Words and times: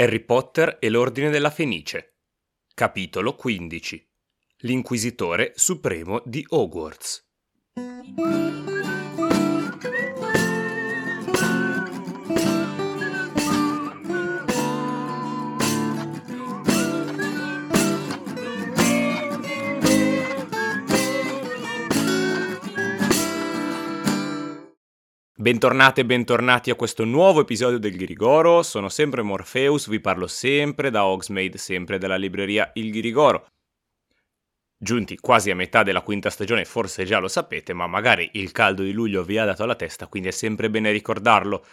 Harry 0.00 0.20
Potter 0.20 0.76
e 0.78 0.90
l'Ordine 0.90 1.28
della 1.28 1.50
Fenice. 1.50 2.18
Capitolo 2.72 3.34
15. 3.34 4.08
L'Inquisitore 4.58 5.54
Supremo 5.56 6.22
di 6.24 6.44
Hogwarts. 6.50 7.28
Bentornate 25.40 26.00
e 26.00 26.04
bentornati 26.04 26.68
a 26.68 26.74
questo 26.74 27.04
nuovo 27.04 27.42
episodio 27.42 27.78
del 27.78 27.96
Ghirigoro, 27.96 28.64
sono 28.64 28.88
sempre 28.88 29.22
Morpheus, 29.22 29.88
vi 29.88 30.00
parlo 30.00 30.26
sempre 30.26 30.90
da 30.90 31.06
Hogsmeade, 31.06 31.58
sempre 31.58 31.96
dalla 31.96 32.16
libreria 32.16 32.72
Il 32.74 32.90
Ghirigoro. 32.90 33.46
Giunti 34.76 35.16
quasi 35.16 35.52
a 35.52 35.54
metà 35.54 35.84
della 35.84 36.02
quinta 36.02 36.28
stagione, 36.28 36.64
forse 36.64 37.04
già 37.04 37.20
lo 37.20 37.28
sapete, 37.28 37.72
ma 37.72 37.86
magari 37.86 38.30
il 38.32 38.50
caldo 38.50 38.82
di 38.82 38.90
luglio 38.90 39.22
vi 39.22 39.38
ha 39.38 39.44
dato 39.44 39.62
alla 39.62 39.76
testa, 39.76 40.08
quindi 40.08 40.30
è 40.30 40.32
sempre 40.32 40.70
bene 40.70 40.90
ricordarlo. 40.90 41.64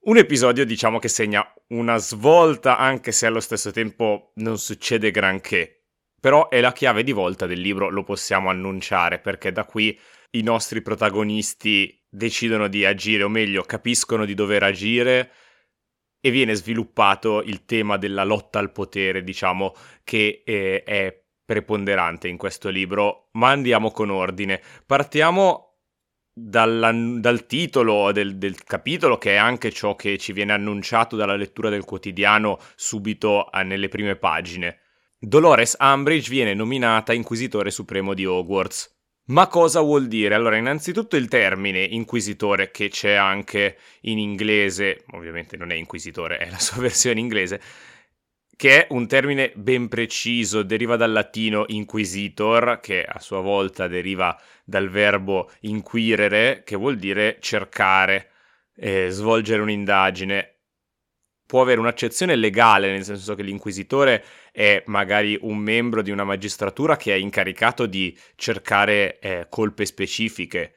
Un 0.00 0.18
episodio 0.18 0.66
diciamo 0.66 0.98
che 0.98 1.08
segna 1.08 1.42
una 1.68 1.96
svolta, 1.96 2.76
anche 2.76 3.10
se 3.10 3.24
allo 3.24 3.40
stesso 3.40 3.70
tempo 3.70 4.32
non 4.34 4.58
succede 4.58 5.10
granché. 5.10 5.86
Però 6.20 6.50
è 6.50 6.60
la 6.60 6.72
chiave 6.72 7.04
di 7.04 7.12
volta 7.12 7.46
del 7.46 7.60
libro, 7.60 7.88
lo 7.88 8.02
possiamo 8.02 8.50
annunciare, 8.50 9.18
perché 9.18 9.50
da 9.50 9.64
qui 9.64 9.98
i 10.32 10.42
nostri 10.42 10.82
protagonisti 10.82 11.99
decidono 12.10 12.68
di 12.68 12.84
agire, 12.84 13.22
o 13.22 13.28
meglio, 13.28 13.62
capiscono 13.62 14.24
di 14.24 14.34
dover 14.34 14.64
agire 14.64 15.30
e 16.20 16.30
viene 16.30 16.54
sviluppato 16.54 17.42
il 17.42 17.64
tema 17.64 17.96
della 17.96 18.24
lotta 18.24 18.58
al 18.58 18.72
potere, 18.72 19.22
diciamo, 19.22 19.74
che 20.04 20.42
è, 20.44 20.82
è 20.82 21.24
preponderante 21.44 22.28
in 22.28 22.36
questo 22.36 22.68
libro. 22.68 23.30
Ma 23.32 23.50
andiamo 23.50 23.90
con 23.90 24.10
ordine. 24.10 24.60
Partiamo 24.84 25.78
dalla, 26.32 26.92
dal 26.92 27.46
titolo 27.46 28.12
del, 28.12 28.36
del, 28.36 28.62
capitolo, 28.64 29.16
che 29.16 29.32
è 29.32 29.36
anche 29.36 29.72
ciò 29.72 29.96
che 29.96 30.18
ci 30.18 30.32
viene 30.32 30.52
annunciato 30.52 31.16
dalla 31.16 31.36
lettura 31.36 31.70
del 31.70 31.84
quotidiano 31.84 32.58
subito 32.74 33.44
a, 33.44 33.62
nelle 33.62 33.88
prime 33.88 34.16
pagine. 34.16 34.80
Dolores 35.18 35.76
Umbridge 35.78 36.30
viene 36.30 36.54
nominata 36.54 37.12
Inquisitore 37.12 37.70
Supremo 37.70 38.14
di 38.14 38.24
Hogwarts. 38.24 38.99
Ma 39.30 39.46
cosa 39.46 39.80
vuol 39.80 40.08
dire? 40.08 40.34
Allora, 40.34 40.56
innanzitutto 40.56 41.16
il 41.16 41.28
termine 41.28 41.84
inquisitore 41.84 42.72
che 42.72 42.88
c'è 42.88 43.12
anche 43.12 43.78
in 44.02 44.18
inglese, 44.18 45.04
ovviamente 45.12 45.56
non 45.56 45.70
è 45.70 45.76
inquisitore, 45.76 46.38
è 46.38 46.50
la 46.50 46.58
sua 46.58 46.80
versione 46.82 47.20
inglese, 47.20 47.60
che 48.56 48.86
è 48.86 48.92
un 48.92 49.06
termine 49.06 49.52
ben 49.54 49.86
preciso, 49.88 50.62
deriva 50.64 50.96
dal 50.96 51.12
latino 51.12 51.64
inquisitor, 51.68 52.80
che 52.80 53.04
a 53.04 53.20
sua 53.20 53.40
volta 53.40 53.86
deriva 53.86 54.36
dal 54.64 54.88
verbo 54.90 55.50
inquirere, 55.60 56.62
che 56.64 56.74
vuol 56.76 56.96
dire 56.96 57.36
cercare, 57.40 58.30
eh, 58.74 59.10
svolgere 59.10 59.62
un'indagine 59.62 60.59
può 61.50 61.62
avere 61.62 61.80
un'accezione 61.80 62.36
legale, 62.36 62.92
nel 62.92 63.02
senso 63.02 63.34
che 63.34 63.42
l'inquisitore 63.42 64.24
è 64.52 64.84
magari 64.86 65.36
un 65.40 65.58
membro 65.58 66.00
di 66.00 66.12
una 66.12 66.22
magistratura 66.22 66.96
che 66.96 67.12
è 67.12 67.16
incaricato 67.16 67.86
di 67.86 68.16
cercare 68.36 69.18
eh, 69.18 69.46
colpe 69.50 69.84
specifiche, 69.84 70.74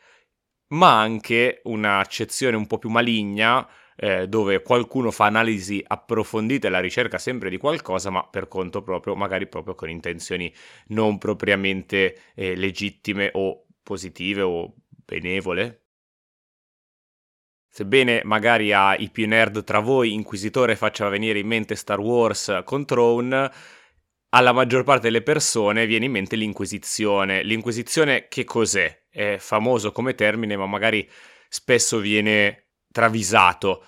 ma 0.69 0.99
anche 0.99 1.61
un'accezione 1.65 2.55
un 2.57 2.65
po' 2.65 2.79
più 2.79 2.89
maligna 2.89 3.69
eh, 3.95 4.27
dove 4.27 4.63
qualcuno 4.63 5.11
fa 5.11 5.25
analisi 5.25 5.79
approfondite 5.85 6.65
alla 6.65 6.79
ricerca 6.79 7.19
sempre 7.19 7.51
di 7.51 7.57
qualcosa, 7.57 8.09
ma 8.09 8.25
per 8.25 8.47
conto 8.47 8.81
proprio, 8.81 9.13
magari 9.13 9.45
proprio 9.45 9.75
con 9.75 9.91
intenzioni 9.91 10.51
non 10.87 11.19
propriamente 11.19 12.17
eh, 12.33 12.55
legittime 12.55 13.29
o 13.33 13.67
positive 13.83 14.41
o 14.41 14.73
benevole. 14.87 15.82
Sebbene 17.75 18.21
magari 18.23 18.71
ai 18.71 19.09
più 19.09 19.27
nerd 19.27 19.63
tra 19.63 19.79
voi 19.79 20.13
Inquisitore 20.13 20.75
faccia 20.75 21.09
venire 21.09 21.39
in 21.39 21.47
mente 21.47 21.73
Star 21.73 21.99
Wars 21.99 22.61
con 22.63 22.85
Throne, 22.85 23.51
alla 24.29 24.51
maggior 24.51 24.83
parte 24.83 25.01
delle 25.01 25.23
persone 25.23 25.87
viene 25.87 26.05
in 26.05 26.11
mente 26.11 26.35
l'Inquisizione. 26.35 27.41
L'Inquisizione 27.41 28.27
che 28.27 28.43
cos'è? 28.43 29.05
È 29.09 29.37
famoso 29.39 29.91
come 29.91 30.13
termine, 30.13 30.55
ma 30.55 30.67
magari 30.67 31.09
spesso 31.49 31.97
viene 31.97 32.73
travisato. 32.91 33.83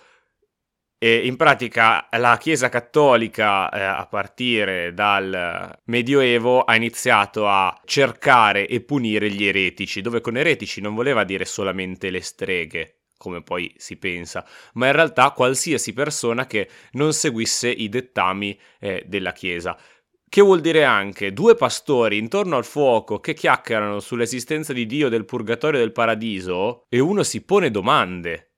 E 0.98 1.28
in 1.28 1.36
pratica 1.36 2.08
la 2.14 2.38
Chiesa 2.38 2.70
Cattolica, 2.70 3.70
eh, 3.70 3.82
a 3.84 4.08
partire 4.08 4.96
dal 4.96 5.80
Medioevo, 5.84 6.64
ha 6.64 6.76
iniziato 6.76 7.48
a 7.48 7.80
cercare 7.86 8.66
e 8.66 8.82
punire 8.82 9.30
gli 9.30 9.46
eretici, 9.46 10.02
dove 10.02 10.22
con 10.22 10.38
eretici 10.38 10.82
non 10.82 10.96
voleva 10.96 11.24
dire 11.24 11.46
solamente 11.46 12.10
le 12.10 12.22
streghe, 12.22 13.05
come 13.18 13.42
poi 13.42 13.74
si 13.78 13.98
pensa, 13.98 14.46
ma 14.74 14.88
in 14.88 14.94
realtà 14.94 15.32
qualsiasi 15.32 15.94
persona 15.94 16.46
che 16.46 16.70
non 16.92 17.14
seguisse 17.14 17.70
i 17.70 17.90
dettami 17.90 18.58
eh, 18.80 19.04
della 19.08 19.32
Chiesa. 19.32 19.78
Che 20.28 20.42
vuol 20.42 20.60
dire 20.60 20.84
anche 20.84 21.32
due 21.32 21.56
pastori 21.56 22.18
intorno 22.18 22.58
al 22.58 22.66
fuoco 22.66 23.20
che 23.20 23.34
chiacchierano 23.34 24.00
sull'esistenza 24.00 24.74
di 24.74 24.86
Dio, 24.86 25.08
del 25.08 25.24
purgatorio 25.24 25.80
e 25.80 25.84
del 25.84 25.92
paradiso 25.94 26.86
e 26.90 27.00
uno 27.00 27.24
si 27.24 27.44
pone 27.44 27.72
domande. 27.72 28.56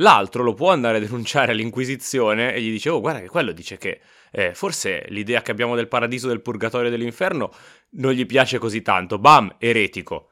L'altro 0.00 0.42
lo 0.42 0.54
può 0.54 0.70
andare 0.70 0.98
a 0.98 1.00
denunciare 1.00 1.52
all'Inquisizione 1.52 2.52
e 2.52 2.60
gli 2.60 2.70
dice: 2.70 2.90
Oh, 2.90 3.00
guarda 3.00 3.20
che 3.20 3.28
quello 3.28 3.52
dice 3.52 3.78
che 3.78 4.00
eh, 4.30 4.54
forse 4.54 5.06
l'idea 5.08 5.42
che 5.42 5.50
abbiamo 5.50 5.74
del 5.74 5.88
paradiso, 5.88 6.28
del 6.28 6.42
purgatorio 6.42 6.88
e 6.88 6.90
dell'inferno 6.90 7.52
non 7.92 8.12
gli 8.12 8.26
piace 8.26 8.58
così 8.58 8.82
tanto. 8.82 9.18
Bam, 9.18 9.56
eretico. 9.58 10.30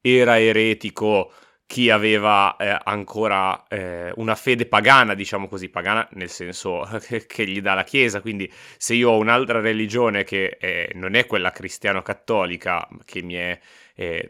Era 0.00 0.40
eretico 0.40 1.32
chi 1.70 1.88
aveva 1.88 2.56
eh, 2.56 2.76
ancora 2.82 3.64
eh, 3.68 4.10
una 4.16 4.34
fede 4.34 4.66
pagana, 4.66 5.14
diciamo 5.14 5.46
così, 5.46 5.68
pagana 5.68 6.04
nel 6.14 6.28
senso 6.28 6.84
che, 7.28 7.46
gli 7.46 7.60
dà 7.60 7.74
la 7.74 7.84
Chiesa, 7.84 8.20
quindi 8.20 8.52
se 8.76 8.94
io 8.94 9.10
ho 9.10 9.18
un'altra 9.18 9.60
religione 9.60 10.24
che 10.24 10.56
eh, 10.60 10.90
non 10.94 11.14
è 11.14 11.26
quella 11.26 11.52
cristiano-cattolica, 11.52 12.88
che 13.04 13.22
mi 13.22 13.34
è 13.34 13.60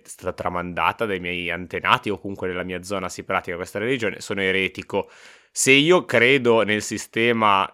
stata 0.03 0.35
tramandata 0.35 1.07
dai 1.07 1.19
miei 1.19 1.51
antenati 1.51 2.11
o 2.11 2.19
comunque 2.19 2.47
nella 2.47 2.63
mia 2.63 2.83
zona 2.83 3.09
si 3.09 3.25
pratica 3.25 3.57
questa 3.57 3.79
religione, 3.79 4.21
sono 4.21 4.43
eretico. 4.43 5.11
Se 5.51 5.73
io 5.73 6.05
credo 6.05 6.61
nel 6.61 6.83
sistema 6.83 7.67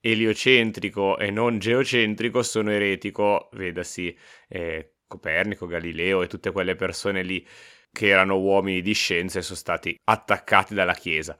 eliocentrico 0.00 1.18
e 1.18 1.30
non 1.30 1.58
geocentrico, 1.58 2.42
sono 2.42 2.70
eretico, 2.70 3.50
vedasi 3.52 4.16
eh, 4.48 4.94
Copernico, 5.06 5.66
Galileo 5.66 6.22
e 6.22 6.28
tutte 6.28 6.50
quelle 6.50 6.76
persone 6.76 7.22
lì 7.22 7.46
che 7.92 8.08
erano 8.08 8.38
uomini 8.38 8.80
di 8.80 8.94
scienza 8.94 9.38
e 9.38 9.42
sono 9.42 9.58
stati 9.58 9.96
attaccati 10.04 10.74
dalla 10.74 10.94
Chiesa. 10.94 11.36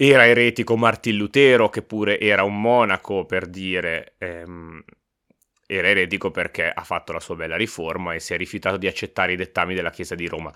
Era 0.00 0.26
eretico 0.26 0.76
Martin 0.76 1.16
Lutero, 1.16 1.68
che 1.70 1.82
pure 1.82 2.20
era 2.20 2.44
un 2.44 2.60
monaco, 2.60 3.24
per 3.26 3.46
dire, 3.48 4.14
ehm, 4.18 4.80
era 5.66 5.88
eretico 5.88 6.30
perché 6.30 6.70
ha 6.70 6.82
fatto 6.84 7.12
la 7.12 7.20
sua 7.20 7.34
bella 7.34 7.56
riforma 7.56 8.14
e 8.14 8.20
si 8.20 8.32
è 8.32 8.36
rifiutato 8.36 8.76
di 8.76 8.86
accettare 8.86 9.32
i 9.32 9.36
dettami 9.36 9.74
della 9.74 9.90
Chiesa 9.90 10.14
di 10.14 10.26
Roma. 10.28 10.54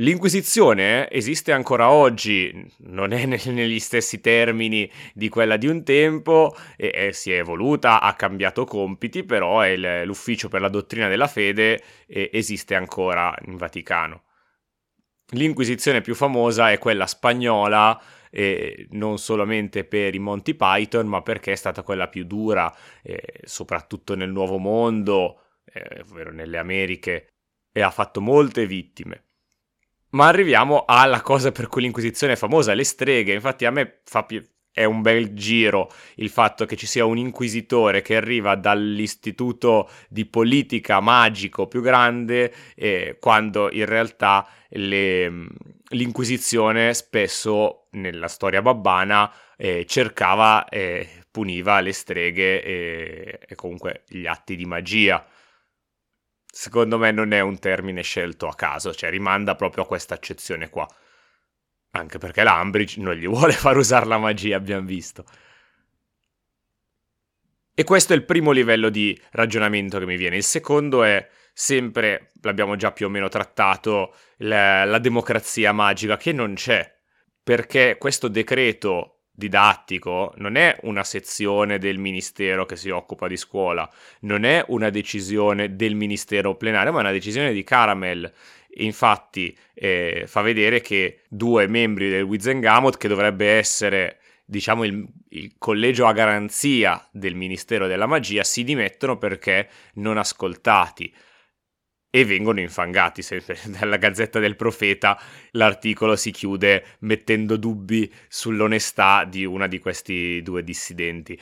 L'Inquisizione 0.00 1.10
esiste 1.10 1.52
ancora 1.52 1.90
oggi, 1.90 2.66
non 2.84 3.12
è 3.12 3.26
negli 3.50 3.78
stessi 3.78 4.20
termini 4.22 4.90
di 5.12 5.28
quella 5.28 5.58
di 5.58 5.66
un 5.66 5.84
tempo, 5.84 6.56
e, 6.76 6.90
e 6.92 7.12
si 7.12 7.32
è 7.32 7.36
evoluta, 7.36 8.00
ha 8.00 8.14
cambiato 8.14 8.64
compiti, 8.64 9.24
però 9.24 9.66
il, 9.66 10.04
l'ufficio 10.04 10.48
per 10.48 10.62
la 10.62 10.70
dottrina 10.70 11.06
della 11.08 11.26
fede 11.28 11.82
e, 12.06 12.30
esiste 12.32 12.74
ancora 12.74 13.34
in 13.44 13.56
Vaticano. 13.56 14.22
L'Inquisizione 15.32 16.00
più 16.00 16.14
famosa 16.14 16.70
è 16.70 16.78
quella 16.78 17.06
spagnola, 17.06 18.00
eh, 18.30 18.86
non 18.92 19.18
solamente 19.18 19.84
per 19.84 20.14
i 20.14 20.18
Monty 20.18 20.54
Python, 20.54 21.08
ma 21.08 21.20
perché 21.20 21.52
è 21.52 21.56
stata 21.56 21.82
quella 21.82 22.08
più 22.08 22.24
dura, 22.24 22.74
eh, 23.02 23.20
soprattutto 23.44 24.14
nel 24.14 24.30
Nuovo 24.30 24.56
Mondo, 24.56 25.42
eh, 25.66 26.00
ovvero 26.00 26.32
nelle 26.32 26.56
Americhe, 26.56 27.34
e 27.70 27.82
ha 27.82 27.90
fatto 27.90 28.22
molte 28.22 28.66
vittime. 28.66 29.24
Ma 30.10 30.26
arriviamo 30.26 30.84
alla 30.86 31.20
cosa 31.20 31.52
per 31.52 31.68
cui 31.68 31.82
l'Inquisizione 31.82 32.32
è 32.32 32.36
famosa, 32.36 32.74
le 32.74 32.84
streghe. 32.84 33.32
Infatti 33.32 33.64
a 33.64 33.70
me 33.70 34.00
fa 34.04 34.24
più... 34.24 34.44
è 34.72 34.84
un 34.84 35.02
bel 35.02 35.34
giro 35.34 35.90
il 36.16 36.30
fatto 36.30 36.64
che 36.64 36.76
ci 36.76 36.86
sia 36.86 37.04
un 37.04 37.16
inquisitore 37.18 38.02
che 38.02 38.16
arriva 38.16 38.56
dall'istituto 38.56 39.88
di 40.08 40.26
politica 40.26 41.00
magico 41.00 41.68
più 41.68 41.80
grande, 41.80 42.52
eh, 42.74 43.18
quando 43.20 43.70
in 43.70 43.84
realtà 43.84 44.46
le... 44.70 45.46
l'Inquisizione 45.90 46.92
spesso 46.94 47.86
nella 47.92 48.28
storia 48.28 48.62
babbana 48.62 49.32
eh, 49.56 49.84
cercava 49.86 50.68
e 50.68 50.80
eh, 50.80 51.08
puniva 51.30 51.80
le 51.80 51.92
streghe 51.92 52.62
e 52.62 53.54
comunque 53.54 54.02
gli 54.08 54.26
atti 54.26 54.56
di 54.56 54.66
magia 54.66 55.24
secondo 56.50 56.98
me 56.98 57.10
non 57.12 57.32
è 57.32 57.40
un 57.40 57.58
termine 57.58 58.02
scelto 58.02 58.48
a 58.48 58.54
caso, 58.54 58.92
cioè 58.92 59.10
rimanda 59.10 59.54
proprio 59.54 59.84
a 59.84 59.86
questa 59.86 60.14
accezione 60.14 60.68
qua. 60.68 60.86
Anche 61.92 62.18
perché 62.18 62.42
l'Ambridge 62.42 63.00
non 63.00 63.14
gli 63.14 63.26
vuole 63.26 63.52
far 63.54 63.76
usare 63.76 64.06
la 64.06 64.18
magia, 64.18 64.56
abbiamo 64.56 64.86
visto. 64.86 65.24
E 67.74 67.84
questo 67.84 68.12
è 68.12 68.16
il 68.16 68.24
primo 68.24 68.50
livello 68.50 68.90
di 68.90 69.18
ragionamento 69.30 69.98
che 69.98 70.06
mi 70.06 70.16
viene. 70.16 70.36
Il 70.36 70.44
secondo 70.44 71.02
è 71.02 71.26
sempre, 71.52 72.30
l'abbiamo 72.42 72.76
già 72.76 72.92
più 72.92 73.06
o 73.06 73.08
meno 73.08 73.28
trattato, 73.28 74.14
la, 74.38 74.84
la 74.84 74.98
democrazia 74.98 75.72
magica 75.72 76.16
che 76.16 76.32
non 76.32 76.54
c'è. 76.54 76.98
Perché 77.42 77.96
questo 77.98 78.28
decreto 78.28 79.19
didattico 79.32 80.34
non 80.36 80.56
è 80.56 80.76
una 80.82 81.04
sezione 81.04 81.78
del 81.78 81.98
ministero 81.98 82.66
che 82.66 82.76
si 82.76 82.90
occupa 82.90 83.26
di 83.26 83.36
scuola, 83.36 83.88
non 84.20 84.44
è 84.44 84.64
una 84.68 84.90
decisione 84.90 85.76
del 85.76 85.94
ministero 85.94 86.56
plenario, 86.56 86.92
ma 86.92 86.98
è 86.98 87.02
una 87.02 87.12
decisione 87.12 87.52
di 87.52 87.64
Caramel. 87.64 88.30
Infatti 88.74 89.56
eh, 89.74 90.24
fa 90.26 90.42
vedere 90.42 90.80
che 90.80 91.22
due 91.28 91.66
membri 91.66 92.08
del 92.08 92.22
Wizengamot, 92.22 92.96
che 92.96 93.08
dovrebbe 93.08 93.46
essere 93.56 94.18
diciamo 94.44 94.84
il, 94.84 95.06
il, 95.30 95.54
collegio 95.58 96.06
a 96.06 96.12
garanzia 96.12 97.04
del 97.12 97.34
Ministero 97.34 97.86
della 97.86 98.06
Magia, 98.06 98.42
si 98.42 98.64
dimettono 98.64 99.16
perché 99.16 99.68
non 99.94 100.18
ascoltati 100.18 101.12
e 102.10 102.24
vengono 102.24 102.60
infangati. 102.60 103.22
Dalla 103.78 103.96
Gazzetta 103.96 104.38
del 104.38 104.56
Profeta 104.56 105.18
l'articolo 105.52 106.16
si 106.16 106.30
chiude 106.32 106.96
mettendo 107.00 107.56
dubbi 107.56 108.12
sull'onestà 108.28 109.24
di 109.24 109.44
una 109.44 109.66
di 109.66 109.78
questi 109.78 110.42
due 110.42 110.62
dissidenti. 110.62 111.38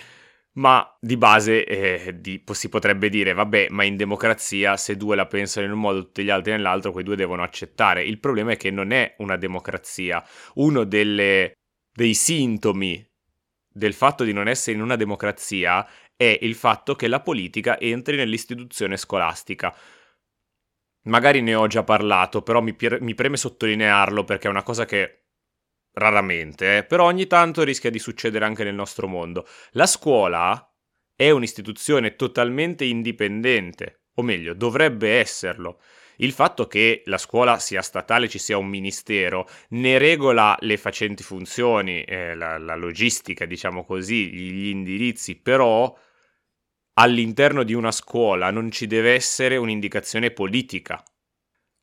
Ma 0.59 0.97
di 1.01 1.17
base 1.17 1.65
eh, 1.65 2.21
di, 2.21 2.43
si 2.51 2.69
potrebbe 2.69 3.09
dire, 3.09 3.33
vabbè, 3.33 3.69
ma 3.71 3.85
in 3.85 3.97
democrazia 3.97 4.77
se 4.77 4.97
due 4.97 5.15
la 5.15 5.27
pensano 5.27 5.67
in 5.67 5.73
un 5.73 5.79
modo 5.79 6.01
tutti 6.01 6.25
gli 6.25 6.31
altri 6.31 6.51
nell'altro, 6.51 6.91
quei 6.91 7.05
due 7.05 7.15
devono 7.15 7.43
accettare. 7.45 8.03
Il 8.03 8.19
problema 8.19 8.53
è 8.53 8.57
che 8.57 8.71
non 8.71 8.91
è 8.91 9.15
una 9.19 9.37
democrazia. 9.37 10.25
Uno 10.55 10.85
delle 10.85 11.53
dei 11.99 12.15
sintomi 12.15 13.05
del 13.69 13.93
fatto 13.93 14.25
di 14.25 14.33
non 14.33 14.49
essere 14.49 14.77
in 14.77 14.83
una 14.83 14.97
democrazia 14.97 15.87
è 16.17 16.39
il 16.43 16.55
fatto 16.55 16.95
che 16.97 17.09
la 17.09 17.21
politica 17.21 17.79
entri 17.79 18.17
nell'istituzione 18.17 18.97
scolastica. 18.97 19.75
Magari 21.09 21.41
ne 21.41 21.55
ho 21.55 21.67
già 21.67 21.83
parlato, 21.83 22.43
però 22.43 22.61
mi, 22.61 22.77
mi 23.01 23.15
preme 23.15 23.37
sottolinearlo 23.37 24.25
perché 24.25 24.47
è 24.47 24.51
una 24.51 24.63
cosa 24.63 24.85
che 24.85 25.25
raramente, 25.93 26.79
eh, 26.79 26.85
però 26.85 27.07
ogni 27.07 27.27
tanto 27.27 27.65
rischia 27.65 27.91
di 27.91 27.99
succedere 27.99 28.45
anche 28.45 28.65
nel 28.65 28.75
nostro 28.75 29.09
mondo. 29.09 29.47
La 29.73 29.87
scuola 29.87 30.73
è 31.15 31.31
un'istituzione 31.31 32.15
totalmente 32.15 32.85
indipendente, 32.85 34.03
o 34.15 34.23
meglio, 34.23 34.55
dovrebbe 34.55 35.19
esserlo 35.19 35.81
il 36.19 36.33
fatto 36.33 36.67
che 36.67 37.03
la 37.07 37.19
scuola 37.19 37.59
sia 37.59 37.83
statale, 37.83 38.29
ci 38.29 38.39
sia 38.39 38.59
un 38.59 38.67
ministero, 38.67 39.49
ne 39.71 39.99
regola 39.99 40.57
le 40.61 40.77
facenti 40.77 41.23
funzioni, 41.23 42.03
eh, 42.03 42.35
la, 42.35 42.59
la 42.59 42.75
logistica, 42.75 43.45
diciamo 43.45 43.85
così, 43.85 44.33
gli 44.33 44.69
indirizzi, 44.69 45.37
però 45.37 45.97
all'interno 46.99 47.63
di 47.63 47.75
una 47.75 47.93
scuola 47.93 48.51
non 48.51 48.73
ci 48.73 48.89
deve 48.89 49.15
essere 49.15 49.57
un'indicazione 49.57 50.33
politica. 50.33 51.01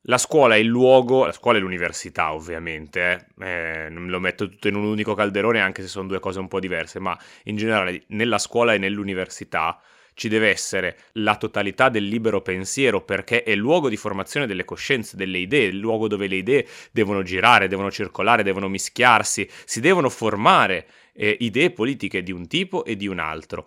La 0.07 0.17
scuola 0.17 0.55
è 0.55 0.57
il 0.57 0.67
luogo, 0.67 1.25
la 1.25 1.31
scuola 1.31 1.57
è 1.57 1.61
l'università 1.61 2.33
ovviamente, 2.33 3.29
eh, 3.39 3.87
non 3.89 4.09
lo 4.09 4.19
metto 4.19 4.47
tutto 4.47 4.67
in 4.67 4.75
un 4.75 4.83
unico 4.83 5.15
calderone 5.15 5.61
anche 5.61 5.81
se 5.81 5.87
sono 5.87 6.07
due 6.07 6.19
cose 6.19 6.39
un 6.39 6.49
po' 6.49 6.59
diverse, 6.59 6.99
ma 6.99 7.17
in 7.45 7.55
generale 7.55 8.03
nella 8.09 8.37
scuola 8.37 8.73
e 8.73 8.77
nell'università 8.77 9.81
ci 10.13 10.27
deve 10.27 10.49
essere 10.49 10.97
la 11.13 11.37
totalità 11.37 11.89
del 11.89 12.05
libero 12.05 12.41
pensiero 12.41 13.01
perché 13.01 13.43
è 13.43 13.51
il 13.51 13.57
luogo 13.57 13.89
di 13.89 13.97
formazione 13.97 14.45
delle 14.45 14.65
coscienze, 14.65 15.15
delle 15.15 15.37
idee, 15.37 15.67
il 15.67 15.77
luogo 15.77 16.07
dove 16.07 16.27
le 16.27 16.35
idee 16.35 16.67
devono 16.91 17.23
girare, 17.23 17.69
devono 17.69 17.89
circolare, 17.89 18.43
devono 18.43 18.67
mischiarsi, 18.67 19.49
si 19.63 19.79
devono 19.79 20.09
formare 20.09 20.87
eh, 21.13 21.37
idee 21.39 21.71
politiche 21.71 22.21
di 22.21 22.33
un 22.33 22.47
tipo 22.47 22.83
e 22.83 22.97
di 22.97 23.07
un 23.07 23.19
altro. 23.19 23.65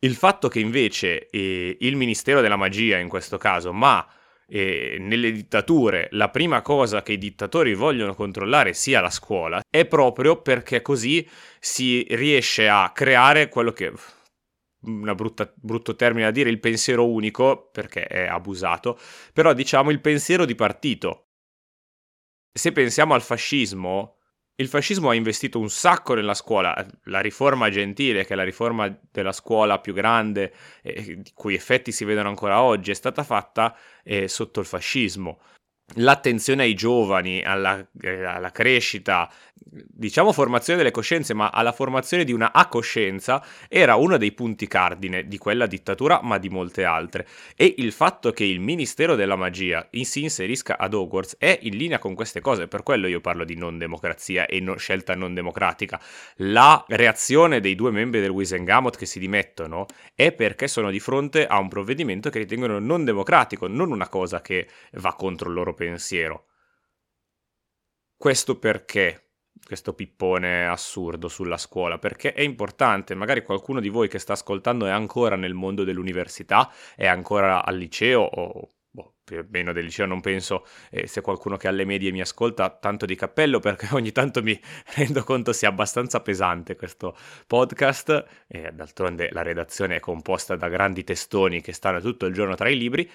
Il 0.00 0.14
fatto 0.14 0.48
che 0.48 0.60
invece 0.60 1.28
eh, 1.28 1.76
il 1.80 1.96
Ministero 1.96 2.40
della 2.40 2.56
Magia 2.56 2.98
in 2.98 3.08
questo 3.08 3.38
caso, 3.38 3.72
ma 3.72 4.06
eh, 4.46 4.96
nelle 5.00 5.32
dittature 5.32 6.08
la 6.12 6.30
prima 6.30 6.62
cosa 6.62 7.02
che 7.02 7.12
i 7.12 7.18
dittatori 7.18 7.74
vogliono 7.74 8.14
controllare 8.14 8.74
sia 8.74 9.00
la 9.00 9.10
scuola, 9.10 9.60
è 9.68 9.86
proprio 9.86 10.40
perché 10.42 10.82
così 10.82 11.28
si 11.58 12.06
riesce 12.10 12.68
a 12.68 12.92
creare 12.92 13.48
quello 13.48 13.72
che 13.72 13.92
un 14.86 15.14
brutto 15.54 15.96
termine 15.96 16.26
da 16.26 16.30
dire, 16.30 16.50
il 16.50 16.60
pensiero 16.60 17.08
unico, 17.08 17.70
perché 17.72 18.06
è 18.06 18.26
abusato, 18.26 18.98
però 19.32 19.52
diciamo 19.52 19.90
il 19.90 20.00
pensiero 20.00 20.44
di 20.44 20.54
partito. 20.54 21.30
Se 22.52 22.72
pensiamo 22.72 23.14
al 23.14 23.22
fascismo, 23.22 24.15
il 24.58 24.68
fascismo 24.68 25.10
ha 25.10 25.14
investito 25.14 25.58
un 25.58 25.68
sacco 25.68 26.14
nella 26.14 26.34
scuola, 26.34 26.74
la 27.04 27.20
riforma 27.20 27.68
gentile, 27.68 28.24
che 28.24 28.32
è 28.32 28.36
la 28.36 28.44
riforma 28.44 28.94
della 29.10 29.32
scuola 29.32 29.80
più 29.80 29.92
grande, 29.92 30.52
eh, 30.82 31.20
di 31.20 31.32
cui 31.34 31.54
effetti 31.54 31.92
si 31.92 32.04
vedono 32.04 32.28
ancora 32.30 32.62
oggi, 32.62 32.90
è 32.90 32.94
stata 32.94 33.22
fatta 33.22 33.76
eh, 34.02 34.28
sotto 34.28 34.60
il 34.60 34.66
fascismo. 34.66 35.40
L'attenzione 35.96 36.64
ai 36.64 36.74
giovani, 36.74 37.42
alla, 37.42 37.86
eh, 38.00 38.24
alla, 38.24 38.50
crescita, 38.50 39.30
diciamo 39.62 40.32
formazione 40.32 40.78
delle 40.78 40.90
coscienze, 40.90 41.34
ma 41.34 41.50
alla 41.50 41.72
formazione 41.72 42.24
di 42.24 42.32
una 42.32 42.52
acoscienza 42.52 43.44
era 43.68 43.96
uno 43.96 44.16
dei 44.16 44.32
punti 44.32 44.66
cardine 44.66 45.26
di 45.26 45.38
quella 45.38 45.66
dittatura, 45.66 46.20
ma 46.22 46.38
di 46.38 46.48
molte 46.48 46.84
altre. 46.84 47.26
E 47.56 47.74
il 47.78 47.92
fatto 47.92 48.32
che 48.32 48.44
il 48.44 48.60
Ministero 48.60 49.14
della 49.14 49.36
Magia 49.36 49.88
si 49.90 50.22
inserisca 50.22 50.78
ad 50.78 50.94
Hogwarts 50.94 51.36
è 51.38 51.58
in 51.62 51.76
linea 51.76 51.98
con 51.98 52.14
queste 52.14 52.40
cose, 52.40 52.68
per 52.68 52.82
quello 52.82 53.06
io 53.06 53.20
parlo 53.20 53.44
di 53.44 53.56
non 53.56 53.78
democrazia 53.78 54.46
e 54.46 54.60
no, 54.60 54.76
scelta 54.76 55.14
non 55.14 55.34
democratica. 55.34 56.00
La 56.36 56.84
reazione 56.88 57.60
dei 57.60 57.74
due 57.74 57.90
membri 57.90 58.20
del 58.20 58.30
Wisengamot 58.30 58.96
che 58.96 59.06
si 59.06 59.18
dimettono 59.18 59.86
è 60.14 60.32
perché 60.32 60.68
sono 60.68 60.90
di 60.90 61.00
fronte 61.00 61.46
a 61.46 61.58
un 61.58 61.68
provvedimento 61.68 62.30
che 62.30 62.38
ritengono 62.38 62.78
non 62.78 63.04
democratico, 63.04 63.66
non 63.66 63.90
una 63.90 64.08
cosa 64.08 64.40
che 64.40 64.68
va 64.92 65.14
contro 65.14 65.48
il 65.48 65.54
loro 65.54 65.74
pensiero. 65.74 66.46
Questo 68.16 68.58
perché? 68.58 69.25
Questo 69.66 69.94
pippone 69.94 70.64
assurdo 70.68 71.26
sulla 71.26 71.56
scuola, 71.56 71.98
perché 71.98 72.32
è 72.32 72.40
importante, 72.40 73.16
magari 73.16 73.42
qualcuno 73.42 73.80
di 73.80 73.88
voi 73.88 74.06
che 74.06 74.20
sta 74.20 74.34
ascoltando 74.34 74.86
è 74.86 74.90
ancora 74.90 75.34
nel 75.34 75.54
mondo 75.54 75.82
dell'università, 75.82 76.72
è 76.94 77.08
ancora 77.08 77.64
al 77.64 77.76
liceo 77.76 78.20
o 78.20 78.70
boh, 78.88 79.14
più 79.24 79.38
o 79.38 79.46
meno 79.50 79.72
del 79.72 79.82
liceo 79.82 80.06
non 80.06 80.20
penso, 80.20 80.64
eh, 80.88 81.08
se 81.08 81.20
qualcuno 81.20 81.56
che 81.56 81.66
alle 81.66 81.84
medie 81.84 82.12
mi 82.12 82.20
ascolta, 82.20 82.70
tanto 82.70 83.06
di 83.06 83.16
cappello 83.16 83.58
perché 83.58 83.88
ogni 83.94 84.12
tanto 84.12 84.40
mi 84.40 84.56
rendo 84.94 85.24
conto 85.24 85.52
sia 85.52 85.68
abbastanza 85.68 86.20
pesante 86.20 86.76
questo 86.76 87.16
podcast 87.48 88.24
e 88.46 88.70
d'altronde 88.72 89.30
la 89.32 89.42
redazione 89.42 89.96
è 89.96 90.00
composta 90.00 90.54
da 90.54 90.68
grandi 90.68 91.02
testoni 91.02 91.60
che 91.60 91.72
stanno 91.72 92.00
tutto 92.00 92.26
il 92.26 92.34
giorno 92.34 92.54
tra 92.54 92.68
i 92.68 92.78
libri, 92.78 93.10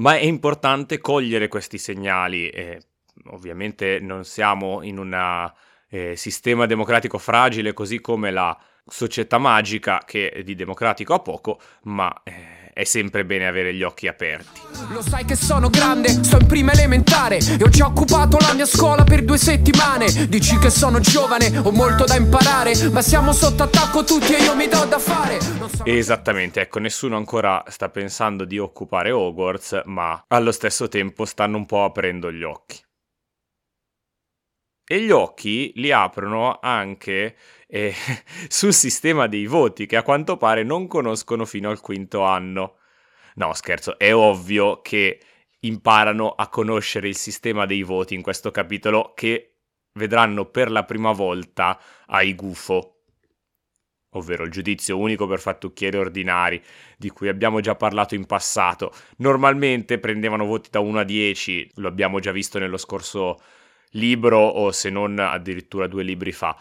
ma 0.00 0.16
è 0.16 0.24
importante 0.24 0.98
cogliere 0.98 1.46
questi 1.46 1.78
segnali. 1.78 2.48
Eh, 2.50 2.82
ovviamente 3.26 3.98
non 4.00 4.24
siamo 4.24 4.82
in 4.82 4.98
un 4.98 5.52
eh, 5.88 6.16
sistema 6.16 6.66
democratico 6.66 7.18
fragile 7.18 7.72
così 7.72 8.00
come 8.00 8.30
la 8.30 8.56
società 8.86 9.38
magica 9.38 10.02
che 10.04 10.42
di 10.44 10.54
democratico 10.54 11.14
ha 11.14 11.20
poco, 11.20 11.60
ma 11.82 12.22
eh, 12.24 12.72
è 12.72 12.84
sempre 12.84 13.24
bene 13.24 13.46
avere 13.46 13.74
gli 13.74 13.82
occhi 13.82 14.06
aperti. 14.06 14.60
Lo 14.92 15.02
sai 15.02 15.24
che 15.24 15.34
sono 15.34 15.68
grande, 15.68 16.10
sto 16.22 16.38
in 16.38 16.46
prima 16.46 16.72
elementare 16.72 17.38
e 17.38 17.62
ho 17.62 17.68
già 17.68 17.86
occupato 17.86 18.38
la 18.38 18.54
mia 18.54 18.66
scuola 18.66 19.04
per 19.04 19.24
due 19.24 19.36
settimane. 19.36 20.28
Dici 20.28 20.56
che 20.58 20.70
sono 20.70 21.00
giovane, 21.00 21.58
ho 21.58 21.72
molto 21.72 22.04
da 22.04 22.14
imparare, 22.14 22.74
ma 22.90 23.02
siamo 23.02 23.32
sotto 23.32 23.64
attacco 23.64 24.04
tutti 24.04 24.32
e 24.34 24.42
io 24.42 24.54
mi 24.54 24.68
do 24.68 24.84
da 24.84 24.98
fare. 24.98 25.40
So... 25.40 25.84
Esattamente, 25.84 26.60
ecco, 26.60 26.78
nessuno 26.78 27.16
ancora 27.16 27.64
sta 27.66 27.88
pensando 27.88 28.44
di 28.44 28.58
occupare 28.58 29.10
Hogwarts, 29.10 29.82
ma 29.86 30.24
allo 30.28 30.52
stesso 30.52 30.88
tempo 30.88 31.24
stanno 31.24 31.56
un 31.56 31.66
po' 31.66 31.82
aprendo 31.82 32.30
gli 32.30 32.44
occhi. 32.44 32.86
E 34.90 35.02
gli 35.02 35.10
occhi 35.10 35.70
li 35.74 35.92
aprono 35.92 36.58
anche 36.62 37.36
eh, 37.66 37.92
sul 38.48 38.72
sistema 38.72 39.26
dei 39.26 39.44
voti, 39.44 39.84
che 39.84 39.96
a 39.96 40.02
quanto 40.02 40.38
pare 40.38 40.62
non 40.62 40.86
conoscono 40.86 41.44
fino 41.44 41.68
al 41.68 41.82
quinto 41.82 42.22
anno. 42.22 42.78
No, 43.34 43.52
scherzo, 43.52 43.98
è 43.98 44.14
ovvio 44.14 44.80
che 44.80 45.20
imparano 45.60 46.30
a 46.30 46.48
conoscere 46.48 47.06
il 47.06 47.16
sistema 47.16 47.66
dei 47.66 47.82
voti 47.82 48.14
in 48.14 48.22
questo 48.22 48.50
capitolo 48.50 49.12
che 49.14 49.56
vedranno 49.92 50.46
per 50.46 50.70
la 50.70 50.84
prima 50.84 51.12
volta 51.12 51.78
ai 52.06 52.34
gufo, 52.34 53.02
ovvero 54.12 54.44
il 54.44 54.50
giudizio 54.50 54.96
unico 54.96 55.26
per 55.26 55.40
fattucchieri 55.40 55.98
ordinari, 55.98 56.62
di 56.96 57.10
cui 57.10 57.28
abbiamo 57.28 57.60
già 57.60 57.74
parlato 57.74 58.14
in 58.14 58.24
passato. 58.24 58.94
Normalmente 59.18 59.98
prendevano 59.98 60.46
voti 60.46 60.70
da 60.70 60.80
1 60.80 61.00
a 61.00 61.04
10, 61.04 61.72
lo 61.74 61.88
abbiamo 61.88 62.20
già 62.20 62.32
visto 62.32 62.58
nello 62.58 62.78
scorso 62.78 63.38
libro 63.92 64.38
o 64.38 64.72
se 64.72 64.90
non 64.90 65.18
addirittura 65.18 65.86
due 65.86 66.02
libri 66.02 66.32
fa. 66.32 66.56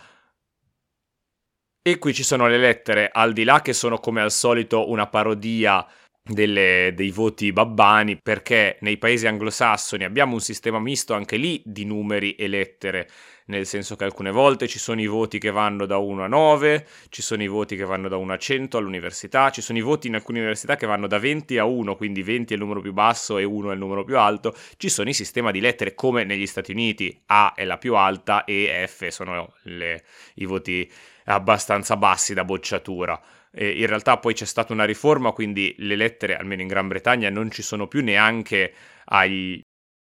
E 1.81 1.97
qui 1.99 2.13
ci 2.13 2.23
sono 2.23 2.47
le 2.47 2.57
lettere, 2.57 3.09
al 3.11 3.31
di 3.31 3.43
là 3.43 3.61
che 3.61 3.71
sono 3.73 3.97
come 3.97 4.21
al 4.21 4.31
solito 4.31 4.89
una 4.89 5.07
parodia 5.07 5.85
delle, 6.21 6.91
dei 6.93 7.11
voti 7.11 7.53
babbani 7.53 8.19
perché 8.21 8.77
nei 8.81 8.97
paesi 8.97 9.27
anglosassoni 9.27 10.03
abbiamo 10.03 10.33
un 10.33 10.41
sistema 10.41 10.79
misto 10.79 11.13
anche 11.13 11.37
lì 11.37 11.61
di 11.65 11.85
numeri 11.85 12.35
e 12.35 12.47
lettere 12.47 13.09
nel 13.47 13.65
senso 13.65 13.95
che 13.95 14.03
alcune 14.03 14.31
volte 14.31 14.67
ci 14.67 14.79
sono 14.79 15.01
i 15.01 15.07
voti 15.07 15.37
che 15.37 15.51
vanno 15.51 15.85
da 15.85 15.97
1 15.97 16.23
a 16.23 16.27
9, 16.27 16.87
ci 17.09 17.21
sono 17.21 17.43
i 17.43 17.47
voti 17.47 17.75
che 17.75 17.83
vanno 17.83 18.07
da 18.07 18.17
1 18.17 18.33
a 18.33 18.37
100 18.37 18.77
all'università, 18.77 19.49
ci 19.49 19.61
sono 19.61 19.77
i 19.77 19.81
voti 19.81 20.07
in 20.07 20.15
alcune 20.15 20.39
università 20.39 20.75
che 20.75 20.85
vanno 20.85 21.07
da 21.07 21.19
20 21.19 21.57
a 21.57 21.65
1, 21.65 21.95
quindi 21.95 22.23
20 22.23 22.53
è 22.53 22.55
il 22.55 22.61
numero 22.61 22.81
più 22.81 22.93
basso 22.93 23.37
e 23.37 23.43
1 23.43 23.69
è 23.69 23.73
il 23.73 23.79
numero 23.79 24.03
più 24.03 24.17
alto, 24.17 24.53
ci 24.77 24.89
sono 24.89 25.09
i 25.09 25.13
sistemi 25.13 25.51
di 25.51 25.59
lettere 25.59 25.93
come 25.93 26.23
negli 26.23 26.47
Stati 26.47 26.71
Uniti, 26.71 27.21
A 27.27 27.53
è 27.55 27.63
la 27.63 27.77
più 27.77 27.95
alta 27.95 28.43
e 28.43 28.85
F 28.87 29.07
sono 29.07 29.53
le, 29.63 30.03
i 30.35 30.45
voti 30.45 30.89
abbastanza 31.25 31.95
bassi 31.97 32.33
da 32.33 32.43
bocciatura. 32.43 33.19
In 33.59 33.87
realtà 33.87 34.17
poi 34.17 34.33
c'è 34.33 34.45
stata 34.45 34.71
una 34.71 34.85
riforma, 34.85 35.31
quindi 35.31 35.73
le 35.79 35.95
lettere, 35.95 36.37
almeno 36.37 36.61
in 36.61 36.67
Gran 36.67 36.87
Bretagna, 36.87 37.29
non 37.29 37.49
ci 37.49 37.63
sono 37.63 37.87
più 37.87 38.03
neanche 38.03 38.71
ai 39.05 39.65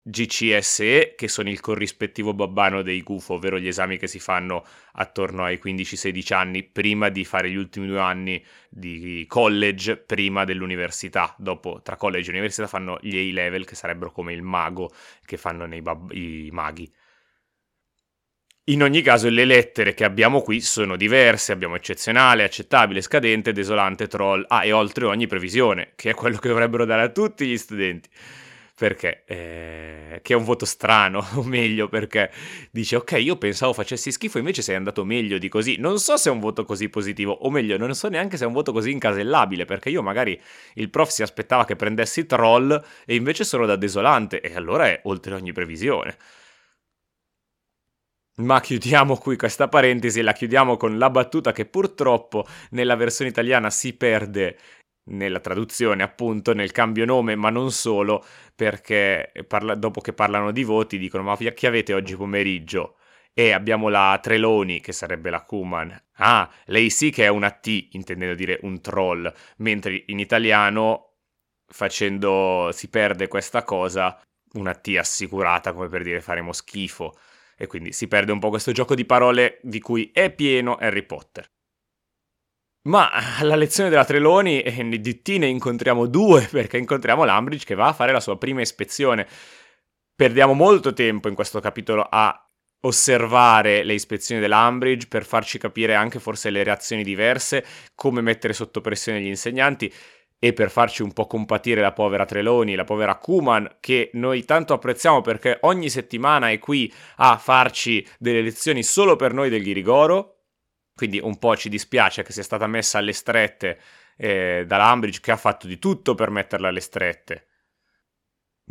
GCSE, 0.10 1.14
che 1.16 1.28
sono 1.28 1.50
il 1.50 1.60
corrispettivo 1.60 2.34
babbano 2.34 2.82
dei 2.82 3.02
GUF, 3.02 3.30
ovvero 3.30 3.60
gli 3.60 3.68
esami 3.68 3.98
che 3.98 4.08
si 4.08 4.20
fanno 4.20 4.66
attorno 4.94 5.44
ai 5.44 5.60
15-16 5.64 6.34
anni 6.34 6.64
prima 6.64 7.10
di 7.10 7.24
fare 7.24 7.50
gli 7.50 7.56
ultimi 7.56 7.88
due 7.88 8.00
anni 8.00 8.44
di 8.70 9.26
college, 9.28 9.98
prima 9.98 10.46
dell'università. 10.46 11.36
Dopo, 11.38 11.82
tra 11.84 11.96
college 11.96 12.28
e 12.28 12.34
università, 12.34 12.68
fanno 12.68 12.98
gli 13.02 13.16
A-level, 13.18 13.66
che 13.66 13.76
sarebbero 13.76 14.12
come 14.12 14.34
il 14.34 14.42
mago 14.42 14.92
che 15.26 15.38
fanno 15.38 15.68
bab- 15.82 16.12
i 16.14 16.50
maghi. 16.52 16.92
In 18.66 18.84
ogni 18.84 19.02
caso, 19.02 19.30
le 19.30 19.46
lettere 19.46 19.94
che 19.94 20.04
abbiamo 20.04 20.42
qui 20.42 20.62
sono 20.62 20.96
diverse. 20.96 21.52
Abbiamo 21.52 21.76
eccezionale, 21.76 22.44
accettabile, 22.44 23.02
scadente, 23.02 23.52
desolante, 23.52 24.08
troll, 24.08 24.46
ah, 24.48 24.64
e 24.66 24.72
oltre 24.72 25.06
ogni 25.06 25.28
previsione, 25.28 25.94
che 25.96 26.12
è 26.12 26.14
quello 26.14 26.38
che 26.38 26.48
dovrebbero 26.48 26.86
dare 26.86 27.04
a 27.04 27.10
tutti 27.10 27.48
gli 27.48 27.58
studenti 27.58 28.10
perché 28.80 29.24
eh, 29.26 30.20
che 30.24 30.34
è 30.34 30.38
un 30.38 30.46
voto 30.46 30.64
strano, 30.64 31.22
o 31.36 31.44
meglio 31.44 31.90
perché 31.90 32.32
dice 32.72 32.96
ok 32.96 33.12
io 33.20 33.36
pensavo 33.36 33.74
facessi 33.74 34.10
schifo 34.10 34.38
invece 34.38 34.62
sei 34.62 34.76
andato 34.76 35.04
meglio 35.04 35.38
di 35.38 35.50
così, 35.50 35.76
non 35.78 36.00
so 36.00 36.16
se 36.16 36.30
è 36.30 36.32
un 36.32 36.40
voto 36.40 36.64
così 36.64 36.88
positivo 36.88 37.34
o 37.34 37.50
meglio 37.50 37.78
non 37.78 37.94
so 37.94 38.08
neanche 38.08 38.38
se 38.38 38.46
è 38.46 38.48
un 38.48 38.54
voto 38.54 38.72
così 38.72 38.92
incasellabile 38.92 39.66
perché 39.66 39.90
io 39.90 40.02
magari 40.02 40.40
il 40.76 40.90
prof 40.90 41.10
si 41.10 41.22
aspettava 41.22 41.66
che 41.66 41.76
prendessi 41.76 42.26
troll 42.26 42.72
e 43.06 43.16
invece 43.16 43.44
sono 43.44 43.66
da 43.66 43.76
desolante 43.76 44.40
e 44.40 44.56
allora 44.56 44.88
è 44.88 45.02
oltre 45.04 45.34
ogni 45.34 45.52
previsione. 45.52 46.18
Ma 48.40 48.62
chiudiamo 48.62 49.18
qui 49.18 49.36
questa 49.36 49.68
parentesi, 49.68 50.22
la 50.22 50.32
chiudiamo 50.32 50.78
con 50.78 50.98
la 50.98 51.10
battuta 51.10 51.52
che 51.52 51.66
purtroppo 51.66 52.46
nella 52.70 52.96
versione 52.96 53.30
italiana 53.30 53.70
si 53.70 53.94
perde 53.98 54.58
nella 55.10 55.40
traduzione, 55.40 56.04
appunto, 56.04 56.54
nel 56.54 56.72
cambio 56.72 57.06
nome, 57.06 57.36
ma 57.36 57.50
non 57.50 57.72
solo, 57.72 58.24
perché 58.56 59.32
parla- 59.48 59.76
dopo 59.76 60.02
che 60.02 60.14
parlano 60.14 60.52
di 60.52 60.64
voti 60.64 60.98
dicono 60.98 61.24
ma 61.24 61.38
chi 61.38 61.66
avete 61.66 61.94
oggi 61.94 62.16
pomeriggio? 62.16 62.96
E 63.34 63.52
abbiamo 63.52 63.90
la 63.90 64.18
Treloni, 64.22 64.82
che 64.82 64.92
sarebbe 64.92 65.30
la 65.30 65.44
Kuman. 65.44 66.04
Ah, 66.16 66.50
lei 66.66 66.90
sì 66.90 67.10
che 67.10 67.26
è 67.26 67.28
una 67.30 67.52
T, 67.52 67.90
intendendo 67.92 68.36
dire 68.36 68.60
un 68.64 68.82
troll, 68.82 69.32
mentre 69.58 70.04
in 70.08 70.20
italiano, 70.20 71.14
facendo, 71.68 72.70
si 72.74 72.90
perde 72.90 73.28
questa 73.28 73.64
cosa, 73.64 74.20
una 74.54 74.74
T 74.74 74.96
assicurata, 74.98 75.74
come 75.74 75.88
per 75.88 76.04
dire 76.04 76.22
faremo 76.22 76.52
schifo. 76.52 77.18
E 77.56 77.68
quindi 77.68 77.92
si 77.92 78.08
perde 78.08 78.32
un 78.32 78.40
po' 78.40 78.50
questo 78.50 78.72
gioco 78.72 78.96
di 78.96 79.06
parole 79.06 79.60
di 79.64 79.80
cui 79.80 80.12
è 80.14 80.32
pieno 80.32 80.76
Harry 80.76 81.04
Potter. 81.04 81.50
Ma 82.84 83.10
alla 83.38 83.56
lezione 83.56 83.90
della 83.90 84.06
Treloni 84.06 84.62
eh, 84.62 85.00
di 85.00 85.22
T 85.22 85.30
ne 85.38 85.48
incontriamo 85.48 86.08
due 86.08 86.48
perché 86.52 86.78
incontriamo 86.78 87.26
l'Ambridge 87.26 87.66
che 87.66 87.76
va 87.76 87.88
a 87.88 87.94
fare 87.94 88.12
la 88.12 88.20
sua 88.20 88.38
prima 88.38 88.62
ispezione. 88.62 89.28
Perdiamo 90.16 90.54
molto 90.54 90.94
tempo 90.94 91.28
in 91.28 91.36
questo 91.36 91.60
capitolo 91.60 92.08
a 92.10 92.44
osservare 92.82 93.84
le 93.84 93.94
ispezioni 93.94 94.40
dell'Ambridge 94.40 95.08
per 95.08 95.26
farci 95.26 95.58
capire 95.58 95.96
anche 95.96 96.20
forse 96.20 96.50
le 96.50 96.64
reazioni 96.64 97.04
diverse, 97.04 97.66
come 97.96 98.22
mettere 98.22 98.54
sotto 98.54 98.82
pressione 98.82 99.22
gli 99.22 99.28
insegnanti 99.28 99.92
e 100.42 100.54
per 100.54 100.72
farci 100.72 101.02
un 101.02 101.12
po' 101.12 101.28
compatire 101.28 101.82
la 101.82 101.92
povera 101.92 102.24
Treloni, 102.24 102.76
la 102.76 102.86
povera 102.86 103.18
Kuman, 103.18 103.78
che 103.82 104.10
noi 104.14 104.46
tanto 104.46 104.74
apprezziamo 104.74 105.20
perché 105.20 105.58
ogni 105.62 105.90
settimana 105.90 106.50
è 106.50 106.60
qui 106.60 106.92
a 107.18 107.38
farci 107.38 108.06
delle 108.18 108.42
lezioni 108.42 108.82
solo 108.82 109.18
per 109.18 109.34
noi 109.34 109.50
del 109.50 109.62
Ghirigoro, 109.62 110.39
quindi 111.00 111.18
un 111.24 111.40
po' 111.40 111.56
ci 111.56 111.70
dispiace 111.70 112.24
che 112.24 112.34
sia 112.34 112.44
stata 112.44 112.68
messa 112.68 112.98
alle 112.98 113.14
strette 113.14 113.80
eh, 114.18 114.66
dall'Ambridge 114.68 115.22
che 115.22 115.32
ha 115.32 115.38
fatto 115.38 115.66
di 115.66 115.80
tutto 115.80 116.14
per 116.14 116.30
metterla 116.30 116.68
alle 116.68 116.82
strette. 116.82 117.46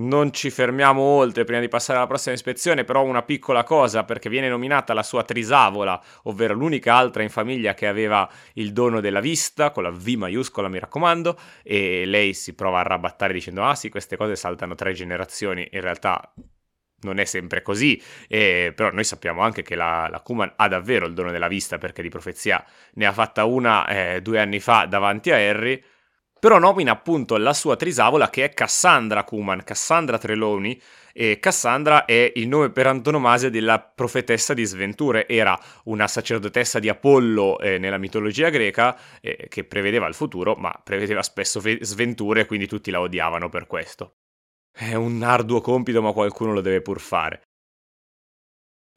Non 0.00 0.30
ci 0.30 0.50
fermiamo 0.50 1.00
oltre 1.00 1.44
prima 1.44 1.62
di 1.62 1.68
passare 1.68 1.96
alla 1.96 2.06
prossima 2.06 2.34
ispezione, 2.34 2.84
però 2.84 3.02
una 3.02 3.22
piccola 3.22 3.64
cosa 3.64 4.04
perché 4.04 4.28
viene 4.28 4.50
nominata 4.50 4.92
la 4.92 5.02
sua 5.02 5.24
trisavola, 5.24 5.98
ovvero 6.24 6.52
l'unica 6.52 6.96
altra 6.96 7.22
in 7.22 7.30
famiglia 7.30 7.72
che 7.72 7.86
aveva 7.86 8.30
il 8.56 8.74
dono 8.74 9.00
della 9.00 9.20
vista, 9.20 9.70
con 9.70 9.84
la 9.84 9.90
V 9.90 10.06
maiuscola 10.06 10.68
mi 10.68 10.78
raccomando, 10.78 11.38
e 11.62 12.04
lei 12.04 12.34
si 12.34 12.54
prova 12.54 12.76
a 12.76 12.80
arrabattare 12.80 13.32
dicendo 13.32 13.64
ah 13.64 13.74
sì 13.74 13.88
queste 13.88 14.18
cose 14.18 14.36
saltano 14.36 14.74
tre 14.74 14.92
generazioni, 14.92 15.66
in 15.72 15.80
realtà 15.80 16.30
non 17.00 17.18
è 17.18 17.24
sempre 17.24 17.62
così, 17.62 18.00
eh, 18.26 18.72
però 18.74 18.90
noi 18.90 19.04
sappiamo 19.04 19.42
anche 19.42 19.62
che 19.62 19.74
la, 19.74 20.08
la, 20.10 20.20
Kuman 20.20 20.52
ha 20.56 20.68
davvero 20.68 21.06
il 21.06 21.14
dono 21.14 21.30
della 21.30 21.48
vista 21.48 21.78
perché 21.78 22.02
di 22.02 22.08
profezia 22.08 22.64
ne 22.94 23.06
ha 23.06 23.12
fatta 23.12 23.44
una 23.44 23.86
eh, 23.86 24.22
due 24.22 24.40
anni 24.40 24.60
fa 24.60 24.86
davanti 24.86 25.30
a 25.30 25.36
Harry, 25.36 25.82
però 26.40 26.58
nomina 26.58 26.92
appunto 26.92 27.36
la 27.36 27.52
sua 27.52 27.76
trisavola 27.76 28.30
che 28.30 28.44
è 28.44 28.54
Cassandra 28.54 29.24
Kuman, 29.24 29.64
Cassandra 29.64 30.18
Trelawney, 30.18 30.80
e 31.12 31.40
Cassandra 31.40 32.04
è 32.04 32.30
il 32.36 32.46
nome 32.46 32.70
per 32.70 32.86
antonomasia 32.86 33.50
della 33.50 33.80
profetessa 33.80 34.54
di 34.54 34.64
sventure, 34.64 35.26
era 35.26 35.58
una 35.84 36.06
sacerdotessa 36.06 36.78
di 36.78 36.88
Apollo 36.88 37.58
eh, 37.58 37.78
nella 37.78 37.98
mitologia 37.98 38.50
greca 38.50 38.96
eh, 39.20 39.46
che 39.48 39.64
prevedeva 39.64 40.06
il 40.06 40.14
futuro, 40.14 40.54
ma 40.54 40.80
prevedeva 40.84 41.22
spesso 41.22 41.58
ve- 41.58 41.78
sventure, 41.80 42.46
quindi 42.46 42.68
tutti 42.68 42.92
la 42.92 43.00
odiavano 43.00 43.48
per 43.48 43.66
questo. 43.66 44.14
È 44.70 44.94
un 44.94 45.22
arduo 45.22 45.60
compito, 45.60 46.00
ma 46.02 46.12
qualcuno 46.12 46.52
lo 46.52 46.60
deve 46.60 46.80
pur 46.80 47.00
fare. 47.00 47.42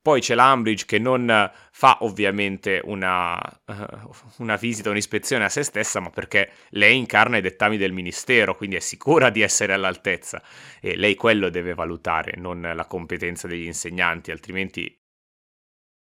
Poi 0.02 0.20
c'è 0.20 0.34
l'Ambridge 0.34 0.86
che 0.88 0.98
non 0.98 1.52
fa 1.72 1.98
ovviamente 2.02 2.82
una, 2.84 3.36
uh, 3.38 4.10
una, 4.38 4.56
visita, 4.56 4.90
un'ispezione 4.90 5.46
a 5.46 5.50
se 5.50 5.62
stessa, 5.62 6.00
ma 6.00 6.10
perché 6.10 6.52
lei 6.70 6.98
incarna 6.98 7.38
i 7.38 7.42
dettami 7.42 7.78
del 7.78 7.92
ministero, 7.92 8.56
quindi 8.56 8.78
è 8.78 8.80
sicura 8.80 9.30
di 9.30 9.42
essere 9.42 9.74
all'altezza 9.74 10.42
e 10.80 10.96
lei 10.96 11.14
quello 11.14 11.50
deve 11.50 11.76
valutare, 11.76 12.34
non 12.38 12.62
la 12.62 12.86
competenza 12.86 13.48
degli 13.48 13.66
insegnanti, 13.66 14.32
altrimenti 14.32 15.01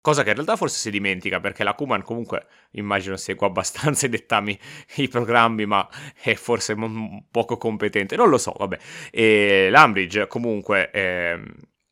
Cosa 0.02 0.23
che 0.23 0.30
in 0.30 0.35
realtà 0.37 0.57
forse 0.57 0.78
si 0.78 0.90
dimentica 0.90 1.40
perché 1.40 1.62
la 1.62 1.75
Kuman 1.75 2.02
comunque 2.02 2.47
immagino 2.73 3.16
segua 3.19 3.49
abbastanza 3.49 4.07
i 4.07 4.09
dettami, 4.09 4.59
i 4.97 5.09
programmi, 5.09 5.66
ma 5.66 5.87
è 6.23 6.35
forse 6.35 6.75
m- 6.75 7.25
poco 7.30 7.59
competente. 7.59 8.16
Non 8.16 8.30
lo 8.30 8.38
so, 8.38 8.54
vabbè. 8.57 8.78
E 9.11 9.69
l'Ambridge 9.71 10.26
comunque 10.26 10.90
eh, 10.90 11.38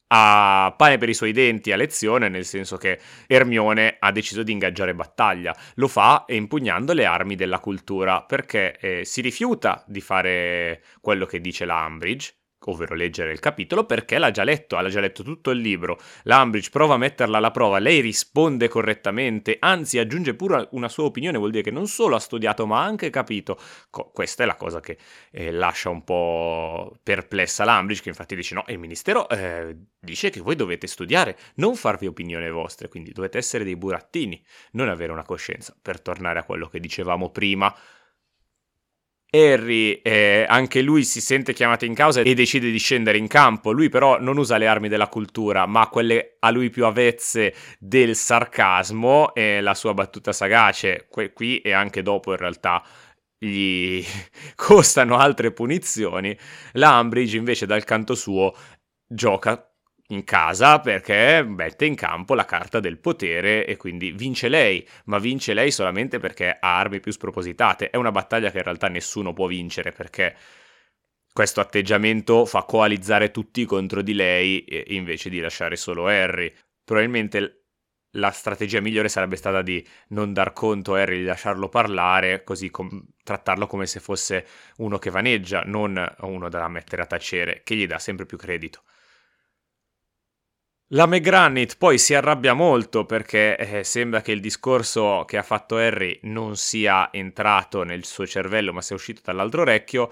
ha 0.09 0.75
pane 0.75 0.97
per 0.97 1.11
i 1.11 1.15
suoi 1.15 1.33
denti 1.33 1.71
a 1.71 1.77
lezione, 1.77 2.31
nel 2.31 2.47
senso 2.47 2.79
che 2.79 2.99
Ermione 3.27 3.97
ha 3.99 4.11
deciso 4.11 4.43
di 4.43 4.53
ingaggiare 4.53 4.95
battaglia. 4.95 5.55
Lo 5.75 5.89
fa 5.89 6.25
impugnando 6.29 6.95
le 6.95 7.05
armi 7.05 7.35
della 7.35 7.61
cultura 7.61 8.23
perché 8.23 8.79
eh, 8.79 9.05
si 9.05 9.21
rifiuta 9.21 9.85
di 9.87 10.01
fare 10.01 10.83
quello 11.03 11.27
che 11.27 11.41
dice 11.41 11.67
l'Ambridge 11.67 12.38
ovvero 12.67 12.95
leggere 12.95 13.33
il 13.33 13.41
capitolo, 13.41 13.85
perché 13.85 14.19
l'ha 14.19 14.31
già 14.31 14.45
letto, 14.45 14.77
ha 14.77 14.89
già 14.89 15.01
letto 15.01 15.23
tutto 15.23 15.51
il 15.51 15.59
libro. 15.59 15.99
L'Ambridge 16.25 16.71
prova 16.71 16.95
a 16.95 16.99
metterla 16.99 17.39
alla 17.39 17.51
prova, 17.51 17.79
lei 17.79 18.01
risponde 18.01 18.69
correttamente, 18.69 19.57
anzi 19.61 19.99
aggiunge 19.99 20.35
pure 20.35 20.69
una 20.73 20.89
sua 20.89 21.05
opinione, 21.05 21.39
vuol 21.39 21.51
dire 21.51 21.63
che 21.63 21.71
non 21.71 21.87
solo 21.87 22.17
ha 22.17 22.21
studiato 22.21 22.67
ma 22.67 22.81
ha 22.81 22.85
anche 22.85 23.11
capito. 23.11 23.59
Co- 23.91 24.11
questa 24.13 24.43
è 24.43 24.47
la 24.47 24.57
cosa 24.57 24.81
che 24.81 24.99
eh, 25.31 25.51
lascia 25.51 25.89
un 25.89 26.05
po' 26.05 26.97
perplessa 27.03 27.65
l'Ambridge, 27.65 28.03
che 28.03 28.09
infatti 28.09 28.35
dice 28.35 28.55
no, 28.55 28.65
il 28.69 28.79
Ministero 28.79 29.29
eh, 29.29 29.77
dice 29.99 30.31
che 30.31 30.41
voi 30.41 30.57
dovete 30.57 30.87
studiare, 30.87 31.37
non 31.57 31.77
farvi 31.77 32.07
opinioni 32.07 32.51
vostre, 32.51 32.89
quindi 32.89 33.13
dovete 33.13 33.39
essere 33.39 33.65
dei 33.65 33.77
burattini, 33.77 34.43
non 34.73 34.89
avere 34.89 35.13
una 35.13 35.25
coscienza, 35.25 35.77
per 35.81 36.01
tornare 36.01 36.39
a 36.39 36.45
quello 36.45 36.69
che 36.69 36.81
dicevamo 36.81 37.31
prima 37.31 37.75
Harry, 39.31 40.01
eh, 40.03 40.47
anche 40.49 40.81
lui 40.81 41.05
si 41.05 41.21
sente 41.21 41.53
chiamato 41.53 41.85
in 41.85 41.95
causa 41.95 42.23
e 42.23 42.35
decide 42.35 42.71
di 42.71 42.79
scendere 42.79 43.19
in 43.19 43.27
campo. 43.27 43.73
Lui 43.73 43.89
però 43.91 44.19
non 44.21 44.39
usa 44.39 44.57
le 44.57 44.67
armi 44.67 44.89
della 44.89 45.09
cultura, 45.09 45.67
ma 45.67 45.87
quelle 45.89 46.37
a 46.39 46.51
lui 46.51 46.71
più 46.71 46.87
avvezze 46.87 47.55
del 47.79 48.17
sarcasmo 48.17 49.35
e 49.35 49.61
la 49.61 49.75
sua 49.75 49.93
battuta 49.93 50.33
sagace, 50.33 51.07
que- 51.11 51.33
qui 51.33 51.61
e 51.61 51.73
anche 51.73 52.03
dopo 52.03 52.31
in 52.31 52.39
realtà 52.39 52.83
gli 53.39 54.03
costano 54.57 55.19
altre 55.19 55.53
punizioni. 55.53 56.37
La 56.73 56.97
Ambridge 56.97 57.37
invece 57.37 57.67
dal 57.67 57.85
canto 57.85 58.15
suo 58.15 58.55
gioca 59.07 59.68
in 60.11 60.25
casa 60.25 60.81
perché 60.81 61.43
mette 61.47 61.85
in 61.85 61.95
campo 61.95 62.35
la 62.35 62.45
carta 62.45 62.81
del 62.81 62.99
potere 62.99 63.67
e 63.67 63.77
quindi 63.77 64.13
vince 64.13 64.49
lei, 64.49 64.87
ma 65.05 65.19
vince 65.19 65.53
lei 65.55 65.71
solamente 65.71 66.19
perché 66.19 66.57
ha 66.59 66.79
armi 66.79 67.01
più 67.01 67.13
spropositate. 67.13 67.91
È 67.91 67.97
una 67.97 68.11
battaglia 68.13 68.51
che 68.51 68.59
in 68.59 68.65
realtà 68.65 68.89
nessuno 68.89 69.33
può 69.33 69.47
vincere 69.47 69.93
perché 69.93 70.35
questo 71.33 71.61
atteggiamento 71.61 72.45
fa 72.47 72.65
coalizzare 72.65 73.31
tutti 73.31 73.65
contro 73.65 74.03
di 74.03 74.15
lei 74.15 74.65
invece 74.95 75.31
di 75.31 75.41
lasciare 75.41 75.77
solo 75.77 76.07
Harry. 76.07 76.53
Probabilmente 76.85 77.65
la 78.13 78.31
strategia 78.31 78.81
migliore 78.81 79.09
sarebbe 79.09 79.37
stata 79.37 79.63
di 79.63 79.87
non 80.09 80.33
dar 80.33 80.53
conto 80.53 80.95
a 80.95 81.01
Harry, 81.03 81.19
di 81.19 81.25
lasciarlo 81.25 81.69
parlare, 81.69 82.43
così 82.43 82.71
com- 82.71 83.05
trattarlo 83.23 83.67
come 83.67 83.87
se 83.87 84.01
fosse 84.01 84.47
uno 84.79 84.99
che 84.99 85.11
vaneggia, 85.11 85.63
non 85.65 86.03
uno 86.21 86.49
da 86.49 86.67
mettere 86.69 87.03
a 87.03 87.07
tacere, 87.07 87.61
che 87.63 87.77
gli 87.77 87.87
dà 87.87 87.99
sempre 87.99 88.27
più 88.27 88.37
credito. 88.39 88.83
La 90.93 91.05
McGranit 91.05 91.77
poi 91.77 91.99
si 91.99 92.15
arrabbia 92.15 92.55
molto 92.55 93.05
perché 93.05 93.59
eh, 93.59 93.85
sembra 93.85 94.23
che 94.23 94.33
il 94.33 94.41
discorso 94.41 95.25
che 95.27 95.37
ha 95.37 95.43
fatto 95.43 95.77
Harry 95.77 96.19
non 96.23 96.57
sia 96.57 97.13
entrato 97.13 97.83
nel 97.83 98.07
suo 98.07 98.27
cervello 98.27 98.73
ma 98.73 98.81
sia 98.81 98.97
uscito 98.97 99.21
dall'altro 99.23 99.61
orecchio. 99.63 100.11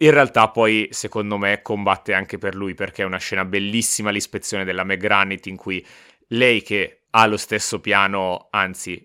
In 0.00 0.10
realtà 0.10 0.50
poi 0.50 0.88
secondo 0.90 1.38
me 1.38 1.62
combatte 1.62 2.12
anche 2.12 2.36
per 2.36 2.54
lui 2.54 2.74
perché 2.74 3.02
è 3.02 3.06
una 3.06 3.16
scena 3.16 3.46
bellissima 3.46 4.10
l'ispezione 4.10 4.64
della 4.64 4.84
McGranit 4.84 5.46
in 5.46 5.56
cui 5.56 5.84
lei 6.28 6.60
che 6.60 7.04
ha 7.10 7.24
lo 7.26 7.38
stesso 7.38 7.80
piano, 7.80 8.48
anzi 8.50 9.02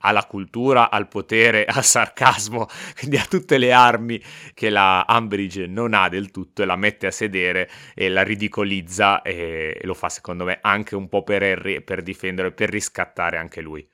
alla 0.00 0.24
cultura, 0.26 0.90
al 0.90 1.08
potere, 1.08 1.64
al 1.64 1.84
sarcasmo, 1.84 2.66
quindi 2.98 3.16
ha 3.16 3.24
tutte 3.24 3.58
le 3.58 3.72
armi 3.72 4.22
che 4.54 4.70
la 4.70 5.04
Umbridge 5.08 5.66
non 5.66 5.94
ha 5.94 6.08
del 6.08 6.30
tutto 6.30 6.62
e 6.62 6.66
la 6.66 6.76
mette 6.76 7.06
a 7.06 7.10
sedere 7.10 7.70
e 7.94 8.08
la 8.08 8.22
ridicolizza 8.22 9.22
e 9.22 9.80
lo 9.82 9.94
fa 9.94 10.08
secondo 10.08 10.44
me 10.44 10.58
anche 10.60 10.94
un 10.94 11.08
po' 11.08 11.22
per 11.22 11.42
Harry, 11.42 11.80
per 11.82 12.02
difendere, 12.02 12.52
per 12.52 12.70
riscattare 12.70 13.38
anche 13.38 13.60
lui. 13.60 13.86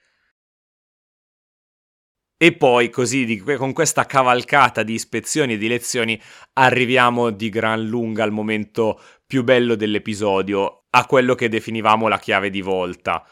E 2.37 2.53
poi 2.57 2.91
così 2.91 3.43
con 3.57 3.73
questa 3.73 4.07
cavalcata 4.07 4.83
di 4.83 4.93
ispezioni 4.93 5.55
e 5.55 5.57
di 5.57 5.69
lezioni 5.69 6.21
arriviamo 6.55 7.31
di 7.31 7.49
gran 7.49 7.87
lunga 7.87 8.25
al 8.25 8.33
momento 8.33 9.01
più 9.25 9.45
bello 9.45 9.77
dell'episodio, 9.77 10.87
a 10.91 11.07
quello 11.07 11.35
che 11.35 11.49
definivamo 11.49 12.09
la 12.09 12.19
chiave 12.19 12.51
di 12.51 12.61
volta 12.61 13.25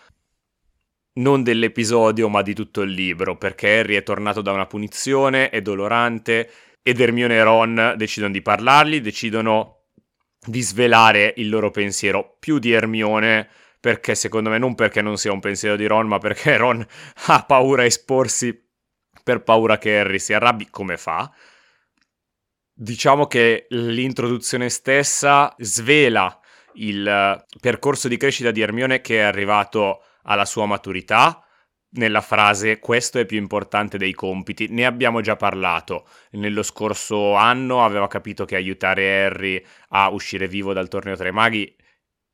non 1.15 1.43
dell'episodio 1.43 2.29
ma 2.29 2.43
di 2.43 2.55
tutto 2.55 2.83
il 2.83 2.91
libro, 2.91 3.37
perché 3.37 3.79
Harry 3.79 3.97
è 3.97 4.03
tornato 4.03 4.41
da 4.41 4.53
una 4.53 4.67
punizione, 4.67 5.51
è 5.51 5.61
dolorante, 5.61 6.51
ed 6.83 7.01
Hermione 7.01 7.37
e 7.37 7.43
Ron 7.43 7.95
decidono 7.97 8.33
di 8.33 8.43
parlargli, 8.43 9.01
decidono 9.01 9.83
di 10.45 10.61
svelare 10.61 11.35
il 11.37 11.49
loro 11.49 11.71
pensiero, 11.71 12.37
più 12.39 12.59
di 12.59 12.73
Hermione, 12.73 13.49
perché 13.79 14.15
secondo 14.15 14.51
me 14.51 14.59
non 14.59 14.75
perché 14.75 15.03
non 15.03 15.17
sia 15.17 15.33
un 15.33 15.41
pensiero 15.41 15.77
di 15.77 15.87
Ron, 15.87 16.07
ma 16.07 16.19
perché 16.19 16.57
Ron 16.59 16.85
ha 17.27 17.45
paura 17.45 17.83
a 17.83 17.87
esporsi 17.87 18.59
per 19.23 19.43
paura 19.43 19.79
che 19.79 19.99
Harry 19.99 20.19
si 20.19 20.33
arrabbi, 20.33 20.69
come 20.71 20.97
fa. 20.97 21.31
Diciamo 22.75 23.27
che 23.27 23.67
l'introduzione 23.71 24.69
stessa 24.69 25.55
svela 25.59 26.41
il 26.77 27.45
percorso 27.61 28.09
di 28.09 28.17
crescita 28.17 28.51
di 28.51 28.63
Hermione 28.63 29.01
che 29.01 29.19
è 29.19 29.23
arrivato 29.23 30.03
alla 30.23 30.45
sua 30.45 30.67
maturità 30.67 31.45
nella 31.95 32.21
frase 32.21 32.79
questo 32.79 33.19
è 33.19 33.27
più 33.27 33.39
importante 33.39 33.99
dei 33.99 34.13
compiti. 34.13 34.69
Ne 34.69 34.87
abbiamo 34.87 35.21
già 35.21 35.37
parlato. 35.37 36.07
Nello 36.33 36.63
scorso 36.63 37.35
anno 37.35 37.85
aveva 37.85 38.09
capito 38.09 38.45
che 38.45 38.57
aiutare 38.57 39.25
Harry 39.25 39.63
a 39.89 40.09
uscire 40.09 40.49
vivo 40.49 40.73
dal 40.73 40.89
torneo 40.89 41.17
tra 41.17 41.29
i 41.29 41.33
maghi 41.33 41.75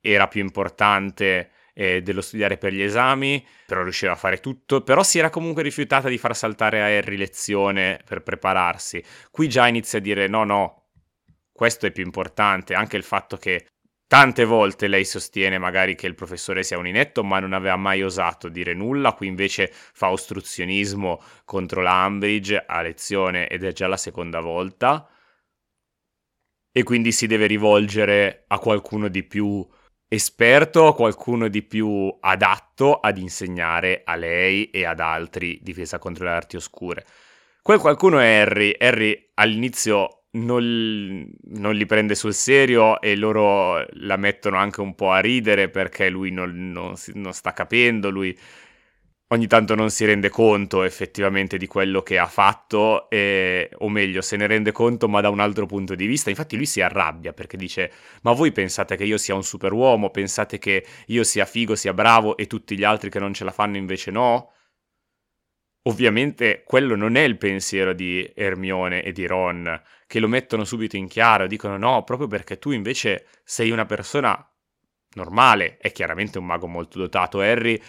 era 0.00 0.28
più 0.28 0.40
importante 0.40 1.50
eh, 1.74 2.02
dello 2.02 2.20
studiare 2.20 2.56
per 2.56 2.72
gli 2.72 2.82
esami, 2.82 3.44
però 3.66 3.82
riusciva 3.82 4.12
a 4.12 4.16
fare 4.16 4.38
tutto, 4.38 4.82
però 4.82 5.02
si 5.02 5.18
era 5.18 5.30
comunque 5.30 5.62
rifiutata 5.62 6.08
di 6.08 6.18
far 6.18 6.36
saltare 6.36 6.80
a 6.80 6.86
Harry 6.86 7.16
lezione 7.16 8.00
per 8.04 8.22
prepararsi. 8.22 9.02
Qui 9.30 9.48
già 9.48 9.66
inizia 9.66 9.98
a 9.98 10.02
dire 10.02 10.28
no, 10.28 10.44
no, 10.44 10.88
questo 11.52 11.86
è 11.86 11.90
più 11.90 12.04
importante, 12.04 12.74
anche 12.74 12.96
il 12.96 13.02
fatto 13.02 13.36
che 13.36 13.66
Tante 14.08 14.46
volte 14.46 14.88
lei 14.88 15.04
sostiene 15.04 15.58
magari 15.58 15.94
che 15.94 16.06
il 16.06 16.14
professore 16.14 16.62
sia 16.62 16.78
un 16.78 16.86
inetto, 16.86 17.22
ma 17.22 17.40
non 17.40 17.52
aveva 17.52 17.76
mai 17.76 18.02
osato 18.02 18.48
dire 18.48 18.72
nulla, 18.72 19.12
qui 19.12 19.26
invece 19.26 19.70
fa 19.70 20.10
ostruzionismo 20.10 21.20
contro 21.44 21.82
l'Ambridge 21.82 22.64
a 22.66 22.80
lezione 22.80 23.48
ed 23.48 23.64
è 23.64 23.72
già 23.72 23.86
la 23.86 23.98
seconda 23.98 24.40
volta. 24.40 25.06
E 26.72 26.82
quindi 26.84 27.12
si 27.12 27.26
deve 27.26 27.46
rivolgere 27.46 28.44
a 28.46 28.58
qualcuno 28.58 29.08
di 29.08 29.24
più 29.24 29.66
esperto, 30.08 30.86
a 30.86 30.94
qualcuno 30.94 31.48
di 31.48 31.62
più 31.62 32.16
adatto 32.18 33.00
ad 33.00 33.18
insegnare 33.18 34.00
a 34.06 34.16
lei 34.16 34.70
e 34.70 34.86
ad 34.86 35.00
altri 35.00 35.58
difesa 35.60 35.98
contro 35.98 36.24
le 36.24 36.30
arti 36.30 36.56
oscure. 36.56 37.04
Quel 37.60 37.78
qualcuno 37.78 38.18
è 38.20 38.38
Harry. 38.38 38.74
Harry 38.78 39.32
all'inizio 39.34 40.17
non, 40.30 41.30
non, 41.42 41.74
li 41.74 41.86
prende 41.86 42.14
sul 42.14 42.34
serio 42.34 43.00
e 43.00 43.16
loro 43.16 43.84
la 43.92 44.16
mettono 44.16 44.56
anche 44.56 44.80
un 44.80 44.94
po' 44.94 45.10
a 45.10 45.20
ridere 45.20 45.68
perché 45.70 46.10
lui 46.10 46.30
non, 46.30 46.70
non, 46.70 46.94
non 47.14 47.32
sta 47.32 47.52
capendo, 47.52 48.10
lui 48.10 48.36
ogni 49.28 49.46
tanto 49.46 49.74
non 49.74 49.90
si 49.90 50.04
rende 50.04 50.28
conto 50.30 50.82
effettivamente 50.84 51.58
di 51.58 51.66
quello 51.66 52.02
che 52.02 52.18
ha 52.18 52.26
fatto, 52.26 53.10
e, 53.10 53.70
o 53.78 53.88
meglio, 53.88 54.20
se 54.22 54.36
ne 54.36 54.46
rende 54.46 54.72
conto 54.72 55.08
ma 55.08 55.20
da 55.20 55.28
un 55.28 55.40
altro 55.40 55.66
punto 55.66 55.94
di 55.94 56.06
vista. 56.06 56.30
Infatti 56.30 56.56
lui 56.56 56.66
si 56.66 56.80
arrabbia 56.80 57.32
perché 57.32 57.56
dice, 57.56 57.90
ma 58.22 58.32
voi 58.32 58.52
pensate 58.52 58.96
che 58.96 59.04
io 59.04 59.18
sia 59.18 59.34
un 59.34 59.44
superuomo, 59.44 60.10
pensate 60.10 60.58
che 60.58 60.84
io 61.06 61.24
sia 61.24 61.44
figo, 61.44 61.74
sia 61.74 61.92
bravo 61.92 62.36
e 62.36 62.46
tutti 62.46 62.76
gli 62.76 62.84
altri 62.84 63.10
che 63.10 63.18
non 63.18 63.34
ce 63.34 63.44
la 63.44 63.52
fanno 63.52 63.76
invece 63.76 64.10
no? 64.10 64.52
Ovviamente 65.82 66.62
quello 66.66 66.96
non 66.96 67.16
è 67.16 67.22
il 67.22 67.38
pensiero 67.38 67.92
di 67.92 68.30
Hermione 68.34 69.02
e 69.02 69.12
di 69.12 69.26
Ron, 69.26 69.80
che 70.06 70.20
lo 70.20 70.28
mettono 70.28 70.64
subito 70.64 70.96
in 70.96 71.08
chiaro, 71.08 71.46
dicono 71.46 71.76
no, 71.76 72.04
proprio 72.04 72.26
perché 72.28 72.58
tu 72.58 72.72
invece 72.72 73.26
sei 73.44 73.70
una 73.70 73.86
persona 73.86 74.36
normale, 75.14 75.78
è 75.78 75.90
chiaramente 75.92 76.38
un 76.38 76.44
mago 76.46 76.66
molto 76.66 76.98
dotato, 76.98 77.40
Harry 77.40 77.80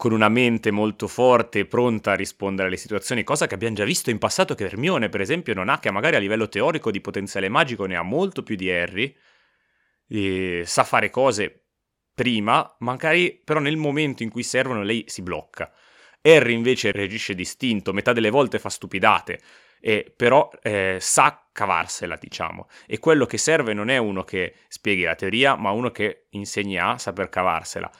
con 0.00 0.12
una 0.12 0.30
mente 0.30 0.70
molto 0.70 1.06
forte, 1.08 1.66
pronta 1.66 2.12
a 2.12 2.14
rispondere 2.14 2.68
alle 2.68 2.78
situazioni, 2.78 3.22
cosa 3.22 3.46
che 3.46 3.52
abbiamo 3.52 3.74
già 3.74 3.84
visto 3.84 4.08
in 4.08 4.16
passato 4.16 4.54
che 4.54 4.64
Hermione, 4.64 5.10
per 5.10 5.20
esempio, 5.20 5.52
non 5.52 5.68
ha, 5.68 5.78
che 5.78 5.90
magari 5.90 6.16
a 6.16 6.18
livello 6.18 6.48
teorico 6.48 6.90
di 6.90 7.02
potenziale 7.02 7.50
magico 7.50 7.84
ne 7.84 7.96
ha 7.96 8.02
molto 8.02 8.42
più 8.42 8.56
di 8.56 8.70
Harry, 8.70 9.14
e 10.08 10.62
sa 10.64 10.84
fare 10.84 11.10
cose 11.10 11.66
prima, 12.14 12.74
magari 12.78 13.42
però 13.44 13.60
nel 13.60 13.76
momento 13.76 14.22
in 14.22 14.30
cui 14.30 14.42
servono 14.42 14.82
lei 14.82 15.04
si 15.06 15.20
blocca. 15.20 15.70
Harry 16.22 16.52
invece 16.52 16.92
reagisce 16.92 17.34
distinto, 17.34 17.92
metà 17.92 18.12
delle 18.12 18.30
volte 18.30 18.58
fa 18.58 18.68
stupidate, 18.68 19.40
e 19.80 20.12
però 20.14 20.50
eh, 20.62 20.98
sa 21.00 21.46
cavarsela, 21.50 22.16
diciamo. 22.20 22.68
E 22.86 22.98
quello 22.98 23.26
che 23.26 23.38
serve 23.38 23.72
non 23.72 23.88
è 23.88 23.96
uno 23.96 24.24
che 24.24 24.54
spieghi 24.68 25.02
la 25.02 25.14
teoria, 25.14 25.56
ma 25.56 25.70
uno 25.70 25.90
che 25.90 26.26
insegni 26.30 26.78
a 26.78 26.98
saper 26.98 27.28
cavarsela. 27.28 27.90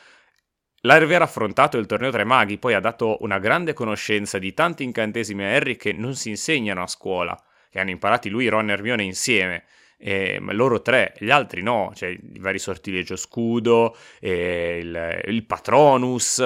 L'aver 0.82 1.20
affrontato 1.20 1.76
il 1.76 1.86
torneo 1.86 2.10
tra 2.10 2.22
i 2.22 2.26
maghi 2.26 2.56
poi 2.56 2.72
ha 2.72 2.80
dato 2.80 3.18
una 3.20 3.38
grande 3.38 3.74
conoscenza 3.74 4.38
di 4.38 4.54
tanti 4.54 4.82
incantesimi 4.82 5.44
a 5.44 5.54
Harry 5.54 5.76
che 5.76 5.92
non 5.92 6.14
si 6.14 6.30
insegnano 6.30 6.82
a 6.82 6.86
scuola, 6.86 7.38
che 7.68 7.80
hanno 7.80 7.90
imparati 7.90 8.30
lui, 8.30 8.48
Ron 8.48 8.70
e 8.70 8.72
Hermione 8.72 9.02
insieme. 9.02 9.64
Eh, 9.98 10.38
loro 10.40 10.80
tre, 10.80 11.12
gli 11.18 11.28
altri 11.28 11.62
no, 11.62 11.92
cioè 11.94 12.08
i 12.08 12.38
vari 12.38 12.58
sortilegio 12.58 13.16
scudo, 13.16 13.94
eh, 14.18 14.78
il, 14.82 15.22
il 15.26 15.44
Patronus, 15.44 16.42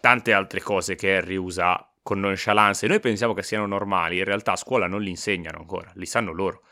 tante 0.00 0.32
altre 0.32 0.60
cose 0.60 0.94
che 0.94 1.16
Harry 1.16 1.36
usa 1.36 1.88
con 2.08 2.20
nonchalance 2.20 2.86
noi 2.86 3.00
pensiamo 3.00 3.34
che 3.34 3.42
siano 3.42 3.66
normali, 3.66 4.16
in 4.16 4.24
realtà 4.24 4.52
a 4.52 4.56
scuola 4.56 4.86
non 4.86 5.02
li 5.02 5.10
insegnano 5.10 5.58
ancora, 5.58 5.92
li 5.94 6.06
sanno 6.06 6.32
loro. 6.32 6.62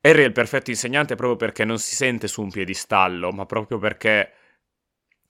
Harry 0.00 0.22
è 0.22 0.26
il 0.26 0.32
perfetto 0.32 0.70
insegnante 0.70 1.16
proprio 1.16 1.36
perché 1.36 1.64
non 1.64 1.80
si 1.80 1.96
sente 1.96 2.28
su 2.28 2.40
un 2.40 2.50
piedistallo, 2.50 3.32
ma 3.32 3.46
proprio 3.46 3.78
perché 3.78 4.32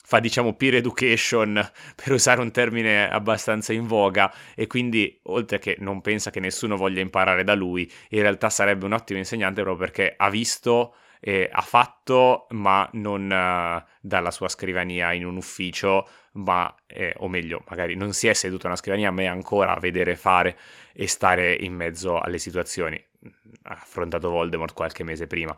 fa 0.09 0.20
diciamo 0.20 0.54
peer 0.57 0.74
education, 0.74 1.54
per 1.96 2.12
usare 2.12 2.42
un 2.42 2.50
termine 2.50 3.11
abbastanza 3.11 3.72
in 3.72 3.87
voga, 3.87 4.31
e 4.54 4.66
quindi 4.66 5.18
oltre 5.24 5.59
che 5.59 5.76
non 5.81 6.02
pensa 6.02 6.31
che 6.31 6.40
nessuno 6.40 6.76
voglia 6.76 7.00
imparare 7.00 7.44
da 7.44 7.54
lui, 7.54 7.90
in 8.11 8.20
realtà 8.20 8.50
sarebbe 8.50 8.85
un 8.85 8.92
ottimo 8.92 9.18
insegnante 9.18 9.62
proprio 9.62 9.87
perché 9.87 10.14
ha 10.14 10.28
visto 10.28 10.94
eh, 11.20 11.48
ha 11.50 11.61
fatto, 11.62 12.46
ma 12.50 12.88
non 12.92 13.24
uh, 13.24 13.83
dalla 14.00 14.31
sua 14.31 14.48
scrivania 14.48 15.12
in 15.12 15.24
un 15.24 15.37
ufficio, 15.37 16.09
ma, 16.33 16.72
eh, 16.87 17.14
o 17.18 17.28
meglio, 17.28 17.64
magari 17.68 17.94
non 17.96 18.12
si 18.12 18.28
è 18.28 18.33
seduto 18.33 18.66
a 18.66 18.68
una 18.68 18.76
scrivania, 18.76 19.11
ma 19.11 19.22
è 19.22 19.26
ancora 19.26 19.74
a 19.74 19.81
vedere 19.81 20.16
fare 20.16 20.57
e 20.92 21.07
stare 21.09 21.54
in 21.54 21.74
mezzo 21.74 22.18
alle 22.18 22.38
situazioni. 22.38 23.02
Ha 23.62 23.72
affrontato 23.72 24.31
Voldemort 24.31 24.74
qualche 24.74 25.02
mese 25.02 25.26
prima. 25.26 25.57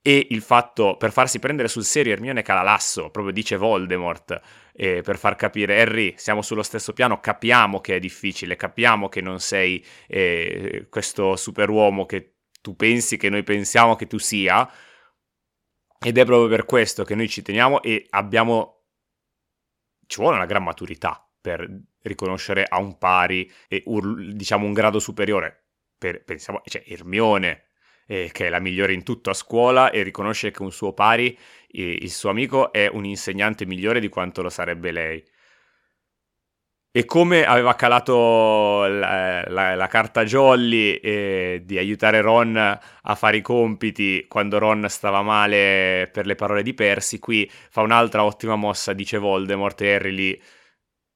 E 0.00 0.28
il 0.30 0.42
fatto, 0.42 0.96
per 0.96 1.12
farsi 1.12 1.38
prendere 1.38 1.68
sul 1.68 1.84
serio, 1.84 2.12
Hermione 2.12 2.42
Calalasso, 2.42 3.10
proprio 3.10 3.32
dice 3.32 3.56
Voldemort, 3.56 4.40
eh, 4.72 5.02
per 5.02 5.18
far 5.18 5.34
capire, 5.34 5.80
Harry, 5.80 6.14
siamo 6.16 6.40
sullo 6.40 6.62
stesso 6.62 6.92
piano, 6.92 7.20
capiamo 7.20 7.80
che 7.80 7.96
è 7.96 7.98
difficile, 7.98 8.56
capiamo 8.56 9.08
che 9.08 9.20
non 9.20 9.40
sei 9.40 9.84
eh, 10.06 10.86
questo 10.88 11.34
superuomo 11.36 12.06
che 12.06 12.34
tu 12.62 12.76
pensi 12.76 13.16
che 13.16 13.28
noi 13.28 13.42
pensiamo 13.42 13.96
che 13.96 14.06
tu 14.06 14.18
sia, 14.18 14.70
Ed 16.00 16.16
è 16.16 16.24
proprio 16.24 16.48
per 16.48 16.64
questo 16.64 17.04
che 17.04 17.14
noi 17.14 17.28
ci 17.28 17.42
teniamo 17.42 17.82
e 17.82 18.06
abbiamo... 18.10 18.84
ci 20.06 20.20
vuole 20.20 20.36
una 20.36 20.46
gran 20.46 20.62
maturità 20.62 21.28
per 21.40 21.68
riconoscere 22.02 22.64
a 22.64 22.78
un 22.78 22.98
pari 22.98 23.50
e 23.68 23.82
diciamo 24.32 24.64
un 24.64 24.72
grado 24.72 24.98
superiore. 24.98 25.64
Per, 25.98 26.22
pensiamo, 26.22 26.62
cioè 26.64 26.84
Ermione, 26.86 27.64
eh, 28.06 28.30
che 28.32 28.46
è 28.46 28.48
la 28.48 28.60
migliore 28.60 28.92
in 28.92 29.02
tutto 29.02 29.30
a 29.30 29.34
scuola, 29.34 29.90
e 29.90 30.02
riconoscere 30.02 30.52
che 30.52 30.62
un 30.62 30.70
suo 30.70 30.92
pari, 30.92 31.36
eh, 31.68 31.98
il 32.00 32.10
suo 32.10 32.30
amico, 32.30 32.72
è 32.72 32.88
un 32.92 33.04
insegnante 33.04 33.66
migliore 33.66 33.98
di 33.98 34.08
quanto 34.08 34.42
lo 34.42 34.50
sarebbe 34.50 34.92
lei 34.92 35.24
e 36.98 37.04
come 37.04 37.46
aveva 37.46 37.76
calato 37.76 38.84
la, 38.88 39.44
la, 39.46 39.76
la 39.76 39.86
carta 39.86 40.24
Jolly 40.24 40.94
eh, 40.94 41.62
di 41.64 41.78
aiutare 41.78 42.20
Ron 42.20 42.56
a 42.56 43.14
fare 43.14 43.36
i 43.36 43.40
compiti 43.40 44.24
quando 44.26 44.58
Ron 44.58 44.84
stava 44.88 45.22
male 45.22 46.10
per 46.12 46.26
le 46.26 46.34
parole 46.34 46.64
di 46.64 46.74
Percy, 46.74 47.20
qui 47.20 47.48
fa 47.48 47.82
un'altra 47.82 48.24
ottima 48.24 48.56
mossa, 48.56 48.94
dice 48.94 49.16
Voldemort 49.18 49.80
e 49.80 49.94
Harry 49.94 50.10
lì 50.10 50.42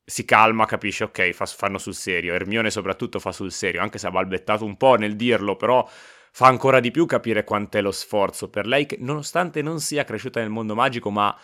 si 0.05 0.25
calma, 0.25 0.67
capisce, 0.67 1.03
ok, 1.03 1.33
fa, 1.33 1.47
fanno 1.47 1.79
sul 1.79 1.95
serio. 1.95 2.35
Hermione 2.35 2.71
soprattutto 2.71 3.19
fa 3.19 3.33
sul 3.33 3.51
serio, 3.51 3.81
anche 3.81 3.99
se 3.99 4.07
ha 4.07 4.13
balbettato 4.13 4.65
un 4.65 4.77
po' 4.77 4.95
nel 4.95 5.17
dirlo, 5.17 5.57
però 5.57 5.85
fa 6.31 6.47
ancora 6.47 6.79
di 6.79 6.93
più 6.93 7.07
capire 7.07 7.43
quant'è 7.43 7.81
lo 7.81 7.91
sforzo 7.91 8.49
per 8.49 8.69
lei 8.69 8.87
che 8.87 8.99
nonostante 9.01 9.63
non 9.63 9.81
sia 9.81 10.05
cresciuta 10.05 10.39
nel 10.39 10.49
mondo 10.49 10.77
magico, 10.77 11.11
ma 11.11 11.37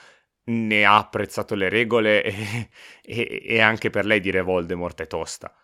ne 0.48 0.84
ha 0.84 0.96
apprezzato 0.96 1.54
le 1.54 1.68
regole 1.68 2.22
e, 2.22 2.70
e, 3.02 3.42
e, 3.44 3.60
anche 3.60 3.90
per 3.90 4.04
lei 4.04 4.20
dire 4.20 4.42
Voldemort 4.42 5.00
è 5.00 5.06
tosta. 5.06 5.54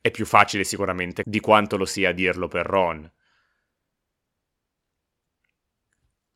È 0.00 0.10
più 0.10 0.26
facile 0.26 0.64
sicuramente 0.64 1.22
di 1.24 1.40
quanto 1.40 1.76
lo 1.76 1.84
sia 1.84 2.12
dirlo 2.12 2.48
per 2.48 2.66
Ron. 2.66 3.10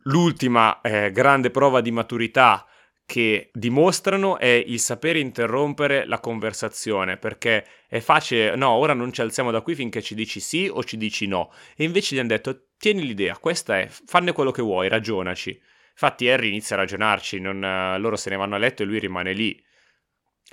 L'ultima 0.04 0.80
eh, 0.82 1.10
grande 1.10 1.50
prova 1.50 1.80
di 1.80 1.90
maturità 1.90 2.64
che 3.04 3.50
dimostrano 3.52 4.36
è 4.38 4.46
il 4.46 4.80
sapere 4.80 5.20
interrompere 5.20 6.06
la 6.06 6.18
conversazione, 6.20 7.16
perché 7.16 7.64
è 7.88 8.00
facile, 8.00 8.56
no, 8.56 8.70
ora 8.70 8.94
non 8.94 9.12
ci 9.12 9.20
alziamo 9.20 9.52
da 9.52 9.62
qui 9.62 9.74
finché 9.76 10.02
ci 10.02 10.14
dici 10.14 10.40
sì 10.40 10.68
o 10.70 10.82
ci 10.84 10.96
dici 10.96 11.26
no. 11.26 11.52
E 11.76 11.84
invece 11.84 12.14
gli 12.14 12.18
hanno 12.18 12.28
detto, 12.28 12.66
tieni 12.78 13.04
l'idea, 13.06 13.38
questa 13.38 13.78
è, 13.78 13.88
fanne 13.88 14.32
quello 14.32 14.50
che 14.50 14.62
vuoi, 14.62 14.88
ragionaci. 14.88 15.60
Infatti 15.98 16.28
Harry 16.28 16.48
inizia 16.48 16.76
a 16.76 16.80
ragionarci, 16.80 17.40
non, 17.40 17.56
uh, 17.56 17.98
loro 17.98 18.16
se 18.16 18.28
ne 18.28 18.36
vanno 18.36 18.54
a 18.54 18.58
letto 18.58 18.82
e 18.82 18.84
lui 18.84 18.98
rimane 18.98 19.32
lì. 19.32 19.65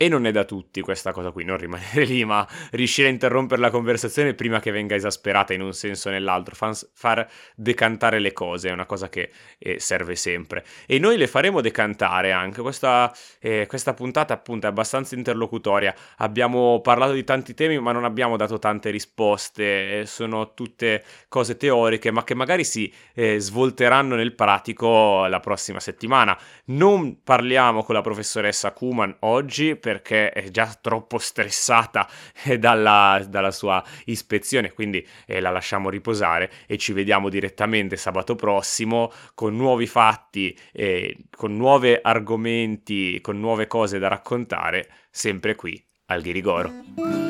E 0.04 0.10
non 0.10 0.26
è 0.26 0.32
da 0.32 0.44
tutti 0.44 0.82
questa 0.82 1.13
cosa 1.13 1.32
qui, 1.32 1.46
non 1.46 1.56
rimanere 1.56 2.04
lì, 2.04 2.26
ma 2.26 2.46
riuscire 2.72 3.08
a 3.08 3.12
interrompere 3.12 3.62
la 3.62 3.70
conversazione 3.70 4.34
prima 4.34 4.60
che 4.60 4.70
venga 4.70 4.96
esasperata 4.96 5.54
in 5.54 5.62
un 5.62 5.72
senso 5.72 6.10
o 6.10 6.12
nell'altro, 6.12 6.56
far 6.94 7.26
decantare 7.56 8.20
le 8.20 8.34
cose 8.34 8.68
è 8.68 8.74
una 8.74 8.86
cosa 8.86 9.08
che 9.08 9.32
eh, 9.58 9.80
serve 9.80 10.18
sempre. 10.18 10.66
E 10.86 11.00
noi 11.00 11.16
le 11.16 11.26
faremo 11.28 11.62
decantare 11.62 12.34
anche, 12.34 12.62
questa, 12.62 13.16
eh, 13.39 13.66
questa 13.66 13.94
puntata 13.94 14.34
appunto 14.34 14.68
è 14.68 14.70
abbastanza 14.70 15.16
interlocutoria, 15.16 15.96
abbiamo 16.18 16.82
parlato 16.82 17.13
di 17.13 17.24
tanti 17.24 17.54
temi 17.54 17.80
ma 17.80 17.94
non 17.94 18.04
abbiamo 18.04 18.36
dato 18.36 18.60
tante 18.60 18.89
risposte, 18.89 20.02
eh, 20.02 20.06
sono 20.06 20.54
tutte 20.54 21.02
cose 21.30 21.56
teoriche 21.56 22.12
ma 22.12 22.26
che 22.26 22.36
magari 22.36 22.66
si 22.66 22.94
eh, 23.13 23.39
svolteranno 23.39 24.16
nel 24.16 24.34
pratico 24.34 25.28
la 25.28 25.39
prossima 25.39 25.80
settimana. 25.80 26.38
Non 26.66 27.24
parliamo 27.24 27.84
con 27.84 27.96
la 27.96 28.02
professoressa 28.02 28.74
Kuman 28.74 29.16
oggi 29.20 29.78
perché 29.93 30.32
è 30.32 30.49
già 30.49 30.75
troppo 30.79 31.19
stressata 31.19 32.10
dalla, 32.58 33.23
dalla 33.27 33.51
sua 33.51 33.84
ispezione, 34.06 34.73
quindi 34.73 35.06
eh, 35.27 35.39
la 35.39 35.51
lasciamo 35.51 35.89
riposare 35.89 36.51
e 36.65 36.77
ci 36.77 36.93
vediamo 36.93 37.29
direttamente 37.29 37.95
sabato 37.95 38.34
prossimo 38.36 39.12
con 39.36 39.56
nuovi 39.56 39.86
fatti, 39.86 40.58
eh, 40.71 41.15
con 41.36 41.56
nuovi 41.56 41.97
argomenti, 42.01 43.21
con 43.21 43.39
nuove 43.39 43.67
cose 43.67 43.99
da 43.99 44.08
raccontare, 44.08 44.89
sempre 45.12 45.53
qui 45.53 45.82
al 46.08 46.21
Ghirigoro. 46.21 47.22